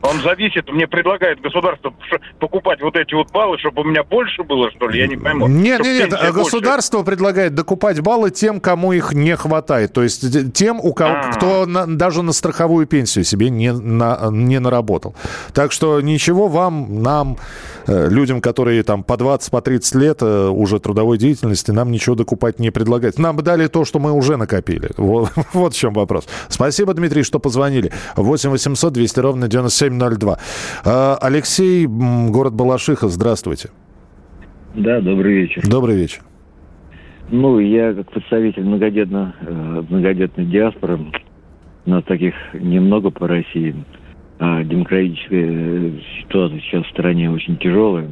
Он 0.02 0.22
зависит, 0.22 0.70
мне 0.72 0.88
предлагает 0.88 1.42
государство 1.42 1.94
покупать 2.40 2.82
вот 2.82 2.96
эти 2.96 3.14
вот 3.14 3.32
баллы, 3.32 3.58
чтобы 3.58 3.82
у 3.82 3.86
меня 3.86 4.04
больше 4.04 4.44
было, 4.44 4.70
что 4.72 4.88
ли, 4.88 5.00
я 5.00 5.08
не 5.08 5.18
пойму. 5.18 5.48
Нет, 5.48 5.82
нет, 5.82 6.12
нет, 6.12 6.34
государство 6.34 6.98
больше. 6.98 7.12
предлагает 7.12 7.56
докупать 7.56 8.00
баллы 8.02 8.30
тем, 8.30 8.60
кому 8.60 8.94
их 8.94 9.14
не 9.14 9.36
хватает. 9.36 9.94
То 9.94 10.04
есть 10.04 10.54
тем, 10.54 10.80
у 10.80 10.94
кого, 10.94 11.16
А-а-а. 11.16 11.34
кто 11.34 11.66
на, 11.66 11.88
даже 11.88 12.22
на 12.22 12.34
страховую 12.34 12.86
пенсию 12.86 13.24
себе 13.26 13.50
не, 13.50 13.72
на, 13.72 14.30
не 14.32 14.60
наработал. 14.60 15.16
Так 15.54 15.72
что 15.72 16.00
ничего 16.02 16.48
вам, 16.48 17.02
нам, 17.02 17.38
людям, 17.88 18.42
которые 18.42 18.84
там 18.84 19.04
по 19.04 19.18
20, 19.18 19.52
по 19.52 19.62
30 19.62 19.96
лет 19.96 20.18
э, 20.22 20.48
уже 20.48 20.80
трудовой 20.80 21.18
деятельности, 21.18 21.72
нам 21.72 21.92
ничего 21.92 22.16
докупать 22.16 22.60
не 22.60 22.72
предлагать. 22.72 23.20
Нам 23.20 23.36
бы 23.36 23.44
дали 23.44 23.68
то, 23.68 23.86
что 23.86 24.00
мы 24.00 24.12
уже 24.12 24.38
накопили. 24.38 24.90
Вот, 25.06 25.30
вот 25.54 25.74
в 25.74 25.78
чем 25.78 25.94
вопрос. 25.94 26.28
Спасибо, 26.50 26.94
Дмитрий, 26.94 27.24
что 27.24 27.40
позвонили. 27.40 27.92
8 28.16 28.50
800 28.50 28.92
200 28.94 29.20
ровно 29.20 29.48
9702. 29.48 30.40
А, 30.84 31.18
Алексей, 31.22 31.86
город 31.86 32.54
Балашиха, 32.54 33.08
здравствуйте. 33.08 33.70
Да, 34.74 35.00
добрый 35.00 35.36
вечер. 35.36 35.62
Добрый 35.68 35.96
вечер. 35.96 36.22
Ну, 37.30 37.60
я 37.60 37.94
как 37.94 38.12
представитель 38.12 38.64
многодетно, 38.64 39.36
э, 39.42 39.84
многодетной 39.90 40.46
диаспоры, 40.46 41.00
нас 41.86 42.04
таких 42.06 42.34
немного 42.54 43.10
по 43.10 43.28
России, 43.28 43.76
а 44.38 44.64
демократическая 44.64 45.48
э, 45.48 45.92
ситуация 46.22 46.60
сейчас 46.60 46.86
в 46.86 46.90
стране 46.90 47.32
очень 47.32 47.58
тяжелая. 47.58 48.10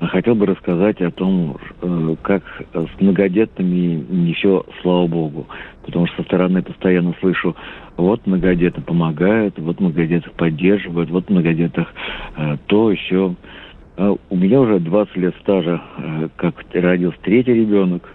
Хотел 0.00 0.34
бы 0.34 0.46
рассказать 0.46 1.00
о 1.02 1.10
том, 1.10 1.58
э, 1.82 2.16
как 2.22 2.42
с 2.72 3.00
многодетными 3.00 4.04
не 4.08 4.32
все, 4.34 4.64
слава 4.80 5.06
богу. 5.08 5.46
Потому 5.84 6.06
что 6.06 6.18
со 6.18 6.22
стороны 6.22 6.62
постоянно 6.62 7.14
слышу, 7.20 7.56
вот 7.96 8.26
многодетно 8.26 8.82
помогают, 8.82 9.58
вот 9.58 9.80
многодетных 9.80 10.32
поддерживают, 10.34 11.10
вот 11.10 11.28
многодетных 11.28 11.88
э, 12.36 12.56
то, 12.66 12.92
еще. 12.92 13.34
А 13.96 14.14
у 14.30 14.36
меня 14.36 14.60
уже 14.60 14.78
20 14.78 15.16
лет 15.16 15.34
стажа, 15.40 15.82
как 16.36 16.64
родился 16.72 17.18
третий 17.22 17.52
ребенок. 17.52 18.08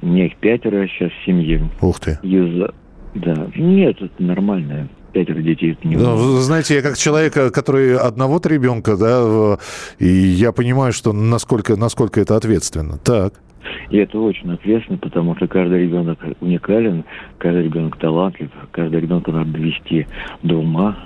У 0.00 0.06
меня 0.06 0.26
их 0.26 0.36
пятеро 0.36 0.88
сейчас 0.88 1.12
в 1.12 1.26
семье. 1.26 1.60
Ух 1.82 2.00
ты. 2.00 2.18
Из... 2.22 2.70
Да. 3.14 3.46
Нет, 3.54 4.00
это 4.00 4.22
нормально 4.22 4.88
пятеро 5.14 5.40
детей. 5.40 5.72
Это 5.72 5.88
не 5.88 5.96
ну, 5.96 6.16
знаете, 6.40 6.74
я 6.74 6.82
как 6.82 6.98
человек, 6.98 7.32
который 7.32 7.96
одного-то 7.96 8.48
ребенка, 8.48 8.96
да, 8.96 9.58
и 9.98 10.06
я 10.06 10.52
понимаю, 10.52 10.92
что 10.92 11.12
насколько, 11.12 11.76
насколько 11.76 12.20
это 12.20 12.36
ответственно. 12.36 12.98
Так. 12.98 13.34
И 13.90 13.96
это 13.96 14.18
очень 14.18 14.52
ответственно, 14.52 14.98
потому 14.98 15.36
что 15.36 15.46
каждый 15.46 15.84
ребенок 15.84 16.18
уникален, 16.40 17.04
каждый 17.38 17.64
ребенок 17.64 17.96
талантлив, 17.98 18.50
каждый 18.72 19.00
ребенка 19.00 19.32
надо 19.32 19.52
довести 19.52 20.06
до 20.42 20.56
ума. 20.56 20.98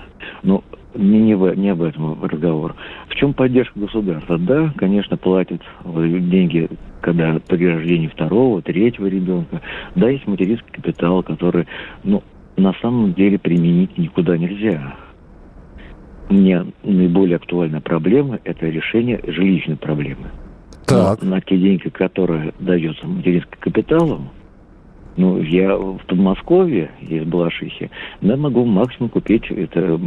Но 0.43 0.65
не, 0.95 1.21
не, 1.21 1.35
в, 1.37 1.55
не 1.55 1.69
об 1.69 1.83
этом 1.83 2.21
разговор. 2.25 2.75
В 3.09 3.15
чем 3.15 3.35
поддержка 3.35 3.79
государства? 3.79 4.39
Да, 4.39 4.73
конечно, 4.77 5.17
платят 5.17 5.63
деньги, 5.85 6.69
когда 7.01 7.39
при 7.47 7.67
рождении 7.67 8.09
второго, 8.09 8.63
третьего 8.63 9.07
ребенка. 9.07 9.61
Да, 9.95 10.09
есть 10.09 10.27
материнский 10.27 10.71
капитал, 10.73 11.23
который, 11.23 11.67
ну, 12.03 12.25
на 12.59 12.75
самом 12.83 13.15
деле 13.15 13.39
применить 13.39 13.97
никуда 13.97 14.37
нельзя. 14.37 14.97
Мне 16.29 16.67
наиболее 16.83 17.37
актуальная 17.37 17.81
проблема– 17.81 18.39
это 18.45 18.67
решение 18.67 19.21
жилищной 19.27 19.77
проблемы. 19.77 20.31
Так. 20.87 21.23
Но 21.23 21.31
на 21.31 21.41
те 21.41 21.57
деньги, 21.57 21.89
которые 21.89 22.53
дается 22.59 23.07
материнским 23.07 23.59
капиталом, 23.61 24.31
ну, 25.17 25.43
я 25.43 25.75
в 25.77 25.99
Подмосковье, 26.07 26.91
из 27.01 27.25
Балашихи, 27.25 27.91
да, 28.21 28.37
могу 28.37 28.65
максимум 28.65 29.11
купить, 29.11 29.51
это, 29.51 29.99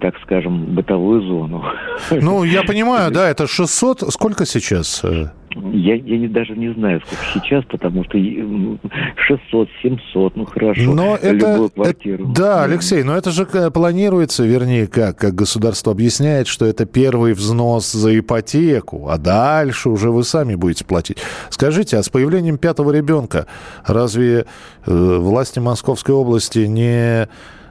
так 0.00 0.18
скажем, 0.22 0.74
бытовую 0.74 1.22
зону. 1.22 1.64
Ну, 2.10 2.42
я 2.42 2.62
понимаю, 2.64 3.10
да, 3.14 3.28
это 3.28 3.46
600. 3.46 4.12
Сколько 4.12 4.46
сейчас? 4.46 5.04
Я, 5.54 5.96
я 5.96 6.18
не, 6.18 6.28
даже 6.28 6.54
не 6.56 6.72
знаю, 6.74 7.00
сколько 7.00 7.24
сейчас, 7.34 7.64
потому 7.64 8.04
что 8.04 8.18
600, 8.18 9.68
700, 9.82 10.36
ну 10.36 10.44
хорошо, 10.44 10.82
но 10.82 11.16
это, 11.16 11.68
квартиру. 11.74 12.24
Это, 12.24 12.32
да, 12.32 12.64
Алексей, 12.64 13.02
но 13.02 13.16
это 13.16 13.32
же 13.32 13.46
планируется, 13.46 14.44
вернее, 14.44 14.86
как, 14.86 15.18
как 15.18 15.34
государство 15.34 15.92
объясняет, 15.92 16.46
что 16.46 16.66
это 16.66 16.86
первый 16.86 17.32
взнос 17.32 17.90
за 17.90 18.16
ипотеку, 18.18 19.08
а 19.08 19.18
дальше 19.18 19.88
уже 19.88 20.10
вы 20.10 20.22
сами 20.22 20.54
будете 20.54 20.84
платить. 20.84 21.18
Скажите, 21.48 21.96
а 21.96 22.02
с 22.02 22.08
появлением 22.08 22.56
пятого 22.56 22.92
ребенка 22.92 23.46
разве 23.84 24.46
э, 24.86 25.16
власти 25.18 25.58
Московской 25.58 26.14
области 26.14 26.60
не 26.60 27.28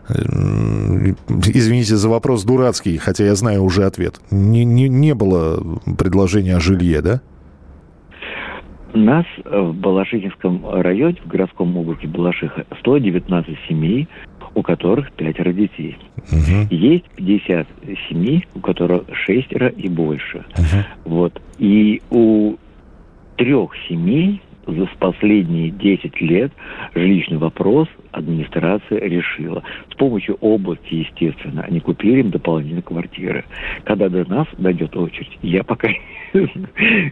извините 0.09 1.95
за 1.95 2.09
вопрос 2.09 2.43
дурацкий, 2.43 2.97
хотя 2.97 3.25
я 3.25 3.35
знаю 3.35 3.63
уже 3.63 3.85
ответ, 3.85 4.19
не, 4.31 4.65
не, 4.65 4.89
не 4.89 5.13
было 5.13 5.63
предложения 5.97 6.55
о 6.55 6.59
жилье, 6.59 7.01
да? 7.01 7.21
Нас 8.93 9.25
в 9.45 9.73
Балашихинском 9.73 10.63
районе, 10.69 11.17
в 11.23 11.27
городском 11.27 11.75
округе 11.77 12.07
Балашиха, 12.07 12.65
119 12.79 13.57
семей, 13.67 14.07
у 14.55 14.61
которых 14.61 15.11
пятеро 15.13 15.51
детей. 15.53 15.97
Угу. 16.31 16.67
Есть 16.69 17.05
50 17.15 17.67
семей, 18.09 18.45
у 18.55 18.59
которых 18.59 19.03
шестеро 19.13 19.67
и 19.67 19.87
больше. 19.87 20.45
Угу. 20.57 21.15
Вот. 21.15 21.41
И 21.59 22.01
у 22.09 22.55
трех 23.37 23.71
семей 23.87 24.41
за 24.73 24.87
последние 24.99 25.69
10 25.69 26.21
лет 26.21 26.51
жилищный 26.95 27.37
вопрос 27.37 27.87
администрация 28.11 28.99
решила. 28.99 29.63
С 29.91 29.95
помощью 29.95 30.35
области, 30.41 30.93
естественно, 30.95 31.63
они 31.63 31.79
купили 31.79 32.21
им 32.21 32.31
дополнительные 32.31 32.81
квартиры. 32.81 33.45
Когда 33.83 34.09
до 34.09 34.27
нас 34.29 34.47
дойдет 34.57 34.95
очередь, 34.95 35.37
я 35.41 35.63
пока... 35.63 35.89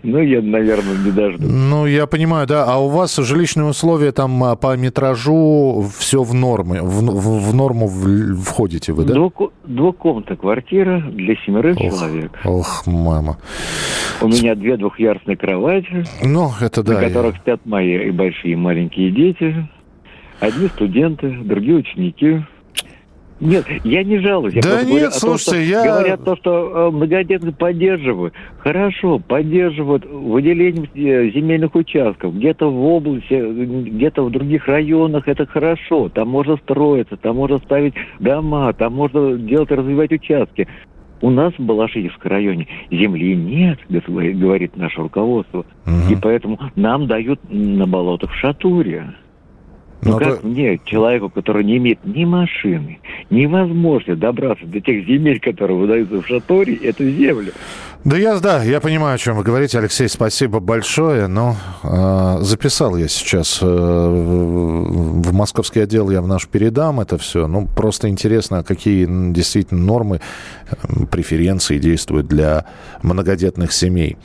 Ну, 0.03 0.21
я, 0.21 0.41
наверное, 0.41 0.95
не 1.03 1.11
дождусь. 1.11 1.49
Ну, 1.49 1.87
я 1.87 2.05
понимаю, 2.05 2.45
да. 2.45 2.65
А 2.65 2.77
у 2.77 2.87
вас 2.87 3.15
жилищные 3.15 3.65
условия 3.65 4.11
там 4.11 4.43
а, 4.43 4.55
по 4.55 4.77
метражу 4.77 5.85
все 5.97 6.21
в 6.21 6.35
норме, 6.35 6.81
в, 6.81 7.01
в, 7.01 7.49
в 7.49 7.55
норму 7.55 7.87
входите 7.87 8.93
вы, 8.93 9.05
да? 9.05 9.15
Двух, 9.15 9.33
двухкомнатная 9.65 10.37
квартира 10.37 11.01
для 11.01 11.35
семерых 11.45 11.77
ох, 11.79 11.93
человек. 11.93 12.31
Ох, 12.45 12.83
мама. 12.85 13.37
У 14.21 14.27
меня 14.27 14.55
две 14.55 14.77
двухъярусные 14.77 15.35
кровати. 15.35 16.05
Ну, 16.23 16.51
это 16.61 16.83
да. 16.83 16.93
На 16.93 17.07
которых 17.07 17.35
я... 17.35 17.41
спят 17.47 17.61
мои 17.65 18.07
и 18.07 18.11
большие, 18.11 18.53
и 18.53 18.55
маленькие 18.57 19.09
дети. 19.11 19.67
Одни 20.41 20.67
студенты, 20.67 21.29
другие 21.43 21.77
ученики. 21.77 22.41
Нет, 23.39 23.65
я 23.83 24.03
не 24.03 24.19
жалуюсь. 24.19 24.55
Я 24.55 24.61
да 24.61 24.83
нет, 24.83 25.13
слушайте, 25.13 25.51
том, 25.51 25.61
я... 25.61 25.83
Говорят 25.83 26.25
то, 26.25 26.35
что 26.35 26.89
э, 26.89 26.91
многодетные 26.91 27.53
поддерживают. 27.53 28.33
Хорошо, 28.57 29.19
поддерживают 29.19 30.05
выделением 30.05 30.89
э, 30.95 31.31
земельных 31.31 31.75
участков. 31.75 32.35
Где-то 32.35 32.69
в 32.69 32.83
области, 32.83 33.89
где-то 33.91 34.23
в 34.23 34.31
других 34.31 34.67
районах 34.67 35.27
это 35.27 35.45
хорошо. 35.45 36.09
Там 36.09 36.29
можно 36.29 36.57
строиться, 36.57 37.15
там 37.15 37.35
можно 37.37 37.59
ставить 37.59 37.93
дома, 38.19 38.73
там 38.73 38.93
можно 38.93 39.37
делать, 39.37 39.71
развивать 39.71 40.11
участки. 40.11 40.67
У 41.21 41.29
нас 41.29 41.53
в 41.57 41.61
Балашихинском 41.61 42.31
районе 42.31 42.67
земли 42.91 43.35
нет, 43.35 43.79
говорит 43.89 44.77
наше 44.77 45.01
руководство. 45.01 45.65
Угу. 45.85 46.13
И 46.13 46.15
поэтому 46.21 46.59
нам 46.75 47.07
дают 47.07 47.39
на 47.49 47.87
болотах 47.87 48.33
Шатуре. 48.35 49.15
Ну, 50.01 50.11
ну 50.11 50.19
как 50.19 50.41
то... 50.41 50.47
мне, 50.47 50.79
человеку, 50.85 51.29
который 51.29 51.63
не 51.63 51.77
имеет 51.77 52.05
ни 52.05 52.23
машины, 52.23 52.99
ни 53.29 53.45
возможности 53.45 54.13
добраться 54.13 54.65
до 54.65 54.79
тех 54.79 55.05
земель, 55.05 55.39
которые 55.39 55.77
выдаются 55.77 56.21
в 56.21 56.27
Шаторе, 56.27 56.75
эту 56.75 57.09
землю? 57.09 57.51
Да 58.03 58.15
я, 58.15 58.39
да, 58.39 58.63
я 58.63 58.79
понимаю, 58.79 59.15
о 59.15 59.17
чем 59.17 59.35
вы 59.35 59.43
говорите, 59.43 59.79
Алексей, 59.79 60.07
спасибо 60.07 60.59
большое, 60.59 61.27
но 61.27 61.57
э, 61.83 62.37
записал 62.41 62.95
я 62.95 63.07
сейчас 63.07 63.59
э, 63.61 63.65
в 63.65 65.33
московский 65.33 65.81
отдел, 65.81 66.09
я 66.09 66.21
в 66.21 66.27
наш 66.27 66.47
передам 66.47 67.01
это 67.01 67.17
все, 67.17 67.47
ну, 67.47 67.67
просто 67.67 68.07
интересно, 68.07 68.63
какие 68.63 69.05
действительно 69.33 69.83
нормы, 69.83 70.21
э, 70.69 71.05
преференции 71.11 71.79
действуют 71.79 72.27
для 72.27 72.65
многодетных 73.01 73.73
семей. 73.73 74.15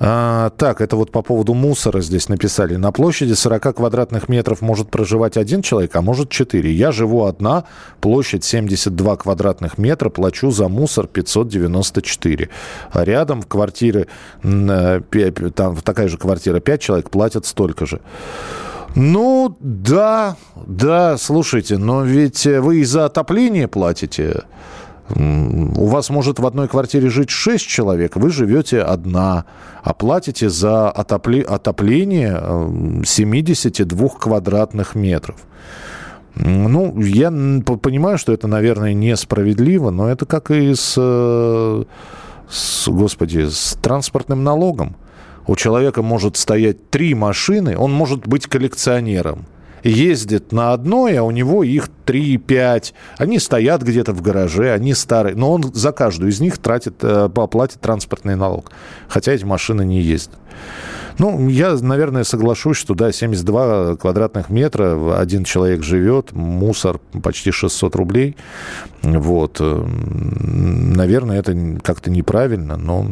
А, 0.00 0.50
так, 0.50 0.80
это 0.80 0.96
вот 0.96 1.10
по 1.10 1.22
поводу 1.22 1.54
мусора 1.54 2.02
здесь 2.02 2.28
написали. 2.28 2.76
На 2.76 2.92
площади 2.92 3.32
40 3.32 3.76
квадратных 3.76 4.28
метров 4.28 4.60
может 4.60 4.90
проживать 4.90 5.03
один 5.36 5.62
человек, 5.62 5.96
а 5.96 6.02
может 6.02 6.30
4. 6.30 6.72
Я 6.72 6.92
живу 6.92 7.24
одна, 7.24 7.64
площадь 8.00 8.44
72 8.44 9.16
квадратных 9.16 9.78
метра, 9.78 10.10
плачу 10.10 10.50
за 10.50 10.68
мусор 10.68 11.06
594. 11.06 12.48
А 12.92 13.04
рядом 13.04 13.42
в 13.42 13.46
квартире, 13.46 14.06
э, 14.42 15.00
там 15.54 15.76
такая 15.76 16.08
же 16.08 16.18
квартира, 16.18 16.60
5 16.60 16.80
человек 16.80 17.10
платят 17.10 17.46
столько 17.46 17.86
же. 17.86 18.00
Ну, 18.96 19.56
да, 19.60 20.36
да, 20.66 21.16
слушайте, 21.18 21.78
но 21.78 22.04
ведь 22.04 22.46
вы 22.46 22.78
и 22.78 22.84
за 22.84 23.06
отопление 23.06 23.66
платите. 23.66 24.42
У 25.10 25.86
вас 25.86 26.08
может 26.08 26.38
в 26.38 26.46
одной 26.46 26.66
квартире 26.66 27.10
жить 27.10 27.28
6 27.28 27.66
человек, 27.66 28.16
вы 28.16 28.30
живете 28.30 28.80
одна, 28.80 29.44
а 29.82 29.92
платите 29.92 30.48
за 30.48 30.90
отопле- 30.90 31.44
отопление 31.44 33.04
72 33.04 34.08
квадратных 34.08 34.94
метров. 34.94 35.36
Ну, 36.36 36.98
я 37.00 37.30
понимаю, 37.30 38.18
что 38.18 38.32
это, 38.32 38.48
наверное, 38.48 38.94
несправедливо, 38.94 39.90
но 39.90 40.08
это 40.08 40.26
как 40.26 40.50
и 40.50 40.74
с, 40.74 40.94
э, 40.96 41.84
с 42.48 42.88
господи, 42.88 43.46
с 43.48 43.78
транспортным 43.80 44.42
налогом. 44.42 44.96
У 45.46 45.54
человека 45.54 46.02
может 46.02 46.36
стоять 46.36 46.90
три 46.90 47.14
машины, 47.14 47.76
он 47.76 47.92
может 47.92 48.26
быть 48.26 48.46
коллекционером 48.46 49.44
ездит 49.84 50.52
на 50.52 50.72
одной, 50.72 51.16
а 51.18 51.22
у 51.22 51.30
него 51.30 51.62
их 51.62 51.88
3-5. 52.06 52.92
Они 53.18 53.38
стоят 53.38 53.82
где-то 53.82 54.12
в 54.12 54.22
гараже, 54.22 54.72
они 54.72 54.94
старые. 54.94 55.36
Но 55.36 55.52
он 55.52 55.62
за 55.74 55.92
каждую 55.92 56.30
из 56.30 56.40
них 56.40 56.58
тратит, 56.58 56.96
э, 57.02 57.28
платит 57.28 57.80
транспортный 57.80 58.36
налог. 58.36 58.70
Хотя 59.08 59.32
эти 59.32 59.44
машины 59.44 59.84
не 59.84 60.00
ездят. 60.00 60.38
Ну, 61.18 61.48
я, 61.48 61.74
наверное, 61.74 62.24
соглашусь, 62.24 62.76
что, 62.76 62.94
да, 62.94 63.12
72 63.12 63.96
квадратных 63.96 64.50
метра, 64.50 65.16
один 65.16 65.44
человек 65.44 65.84
живет, 65.84 66.32
мусор 66.32 66.98
почти 67.22 67.52
600 67.52 67.94
рублей. 67.94 68.36
Вот. 69.02 69.58
Э, 69.60 69.84
наверное, 69.86 71.38
это 71.38 71.78
как-то 71.82 72.10
неправильно, 72.10 72.76
но 72.76 73.06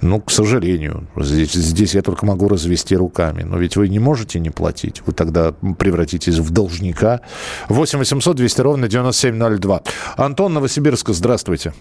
ну, 0.00 0.20
к 0.20 0.30
сожалению, 0.30 1.06
здесь, 1.16 1.52
здесь 1.52 1.94
я 1.94 2.02
только 2.02 2.26
могу 2.26 2.48
развести 2.48 2.96
руками. 2.96 3.42
Но 3.42 3.58
ведь 3.58 3.76
вы 3.76 3.88
не 3.88 3.98
можете 3.98 4.40
не 4.40 4.50
платить. 4.50 5.02
Вы 5.06 5.12
тогда 5.12 5.52
превратитесь 5.78 6.38
в 6.38 6.50
должника. 6.52 7.20
8 7.68 7.98
800 7.98 8.36
200 8.36 8.60
ровно 8.60 8.88
9702. 8.88 9.82
Антон 10.16 10.54
Новосибирска, 10.54 11.12
здравствуйте. 11.12 11.72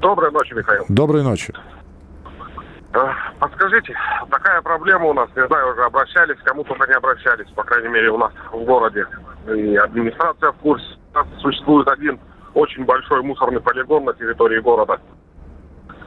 Доброй 0.00 0.30
ночи, 0.32 0.54
Михаил. 0.54 0.84
Доброй 0.88 1.22
ночи. 1.22 1.52
Э, 2.94 2.98
подскажите, 3.38 3.94
такая 4.30 4.60
проблема 4.60 5.06
у 5.06 5.14
нас, 5.14 5.28
не 5.34 5.46
знаю, 5.46 5.72
уже 5.72 5.82
обращались, 5.84 6.36
кому-то 6.44 6.74
не 6.86 6.92
обращались, 6.92 7.46
по 7.54 7.62
крайней 7.62 7.88
мере, 7.88 8.10
у 8.10 8.18
нас 8.18 8.32
в 8.52 8.64
городе. 8.64 9.06
И 9.48 9.76
администрация 9.76 10.52
в 10.52 10.56
курсе. 10.56 10.84
У 11.14 11.18
нас 11.18 11.26
существует 11.40 11.88
один 11.88 12.20
очень 12.54 12.84
большой 12.84 13.22
мусорный 13.22 13.60
полигон 13.60 14.04
на 14.04 14.12
территории 14.12 14.60
города– 14.60 15.00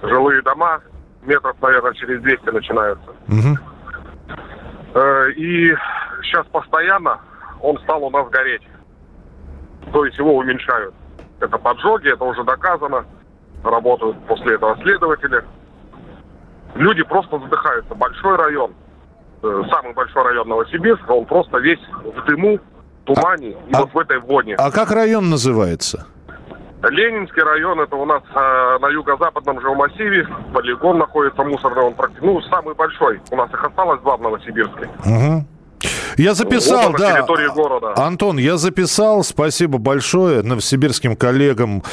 жилые 0.01 0.41
дома 0.41 0.81
метров, 1.23 1.55
наверное, 1.61 1.93
через 1.93 2.21
200 2.21 2.49
начинаются. 2.49 3.09
Угу. 3.27 3.57
И 5.35 5.75
сейчас 6.23 6.45
постоянно 6.47 7.19
он 7.61 7.77
стал 7.79 8.03
у 8.03 8.09
нас 8.09 8.29
гореть. 8.29 8.61
То 9.91 10.05
есть 10.05 10.17
его 10.17 10.37
уменьшают. 10.37 10.93
Это 11.39 11.57
поджоги, 11.57 12.11
это 12.11 12.23
уже 12.23 12.43
доказано. 12.43 13.05
Работают 13.63 14.17
после 14.27 14.55
этого 14.55 14.77
следователи. 14.81 15.43
Люди 16.75 17.03
просто 17.03 17.39
задыхаются. 17.39 17.95
Большой 17.95 18.35
район, 18.35 18.73
э, 19.41 19.61
самый 19.71 19.93
большой 19.93 20.23
район 20.23 20.47
Новосибирска, 20.49 21.11
он 21.11 21.25
просто 21.25 21.57
весь 21.59 21.79
в 22.03 22.25
дыму, 22.25 22.59
тумане 23.05 23.51
и 23.51 23.73
а, 23.73 23.81
вот 23.81 23.93
в 23.93 23.97
этой 23.97 24.19
воне. 24.19 24.55
А 24.55 24.71
как 24.71 24.91
район 24.91 25.29
называется? 25.29 26.05
Ленинский 26.89 27.41
район, 27.41 27.79
это 27.79 27.95
у 27.95 28.05
нас 28.05 28.23
э, 28.33 28.77
на 28.79 28.89
юго-западном 28.89 29.61
жилмассиве, 29.61 30.27
полигон 30.53 30.97
находится 30.97 31.43
мусорный, 31.43 31.83
он 31.83 31.93
практически, 31.93 32.25
ну, 32.25 32.41
самый 32.41 32.75
большой. 32.75 33.21
У 33.31 33.35
нас 33.35 33.49
их 33.51 33.63
осталось 33.63 34.01
два 34.01 34.17
в 34.17 34.21
Новосибирске. 34.21 34.89
Угу. 35.05 35.45
Я 36.17 36.33
записал, 36.33 36.91
вот 36.91 36.99
да. 36.99 37.25
города. 37.53 37.93
Антон, 37.97 38.37
я 38.37 38.57
записал. 38.57 39.23
Спасибо 39.23 39.77
большое. 39.77 40.41
Новосибирским 40.43 41.15
коллегам 41.15 41.83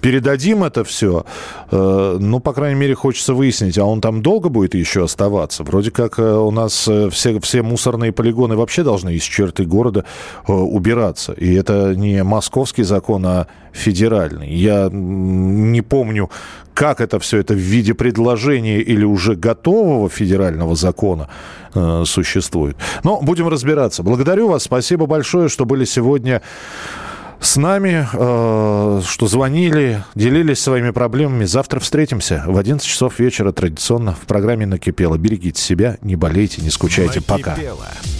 передадим 0.00 0.64
это 0.64 0.84
все. 0.84 1.24
Э, 1.70 2.18
ну, 2.20 2.40
по 2.40 2.52
крайней 2.52 2.78
мере, 2.78 2.94
хочется 2.94 3.32
выяснить, 3.32 3.78
а 3.78 3.84
он 3.84 4.00
там 4.00 4.22
долго 4.22 4.50
будет 4.50 4.74
еще 4.74 5.04
оставаться? 5.04 5.64
Вроде 5.64 5.90
как 5.90 6.18
э, 6.18 6.22
у 6.22 6.50
нас 6.50 6.86
э, 6.88 7.08
все, 7.10 7.40
все 7.40 7.62
мусорные 7.62 8.12
полигоны 8.12 8.54
вообще 8.54 8.82
должны 8.82 9.14
из 9.14 9.22
черты 9.22 9.64
города 9.64 10.04
убираться. 10.46 11.32
И 11.32 11.54
это 11.54 11.94
не 11.94 12.22
московский 12.22 12.82
закон, 12.82 13.24
а 13.26 13.46
федеральный. 13.72 14.52
Я 14.52 14.88
не 14.90 15.82
помню, 15.82 16.30
как 16.74 17.00
это 17.00 17.18
все 17.18 17.38
это 17.38 17.54
в 17.54 17.58
виде 17.58 17.94
предложения 17.94 18.80
или 18.80 19.04
уже 19.04 19.34
готового 19.34 20.08
федерального 20.08 20.74
закона 20.74 21.28
э, 21.74 22.04
существует. 22.06 22.76
Но 23.04 23.20
будем 23.20 23.48
разбираться. 23.48 24.02
Благодарю 24.02 24.48
вас. 24.48 24.62
Спасибо 24.62 25.06
большое, 25.06 25.48
что 25.48 25.64
были 25.64 25.84
сегодня 25.84 26.42
с 27.40 27.56
нами, 27.56 28.06
э, 28.12 29.02
что 29.06 29.26
звонили, 29.26 30.04
делились 30.14 30.60
своими 30.60 30.90
проблемами. 30.90 31.44
Завтра 31.44 31.80
встретимся 31.80 32.44
в 32.46 32.56
11 32.56 32.86
часов 32.86 33.18
вечера 33.18 33.52
традиционно 33.52 34.12
в 34.12 34.26
программе 34.26 34.66
«Накипело». 34.66 35.16
Берегите 35.16 35.60
себя, 35.60 35.98
не 36.02 36.16
болейте, 36.16 36.62
не 36.62 36.70
скучайте. 36.70 37.20
Накипело. 37.26 37.38
Пока. 37.38 38.19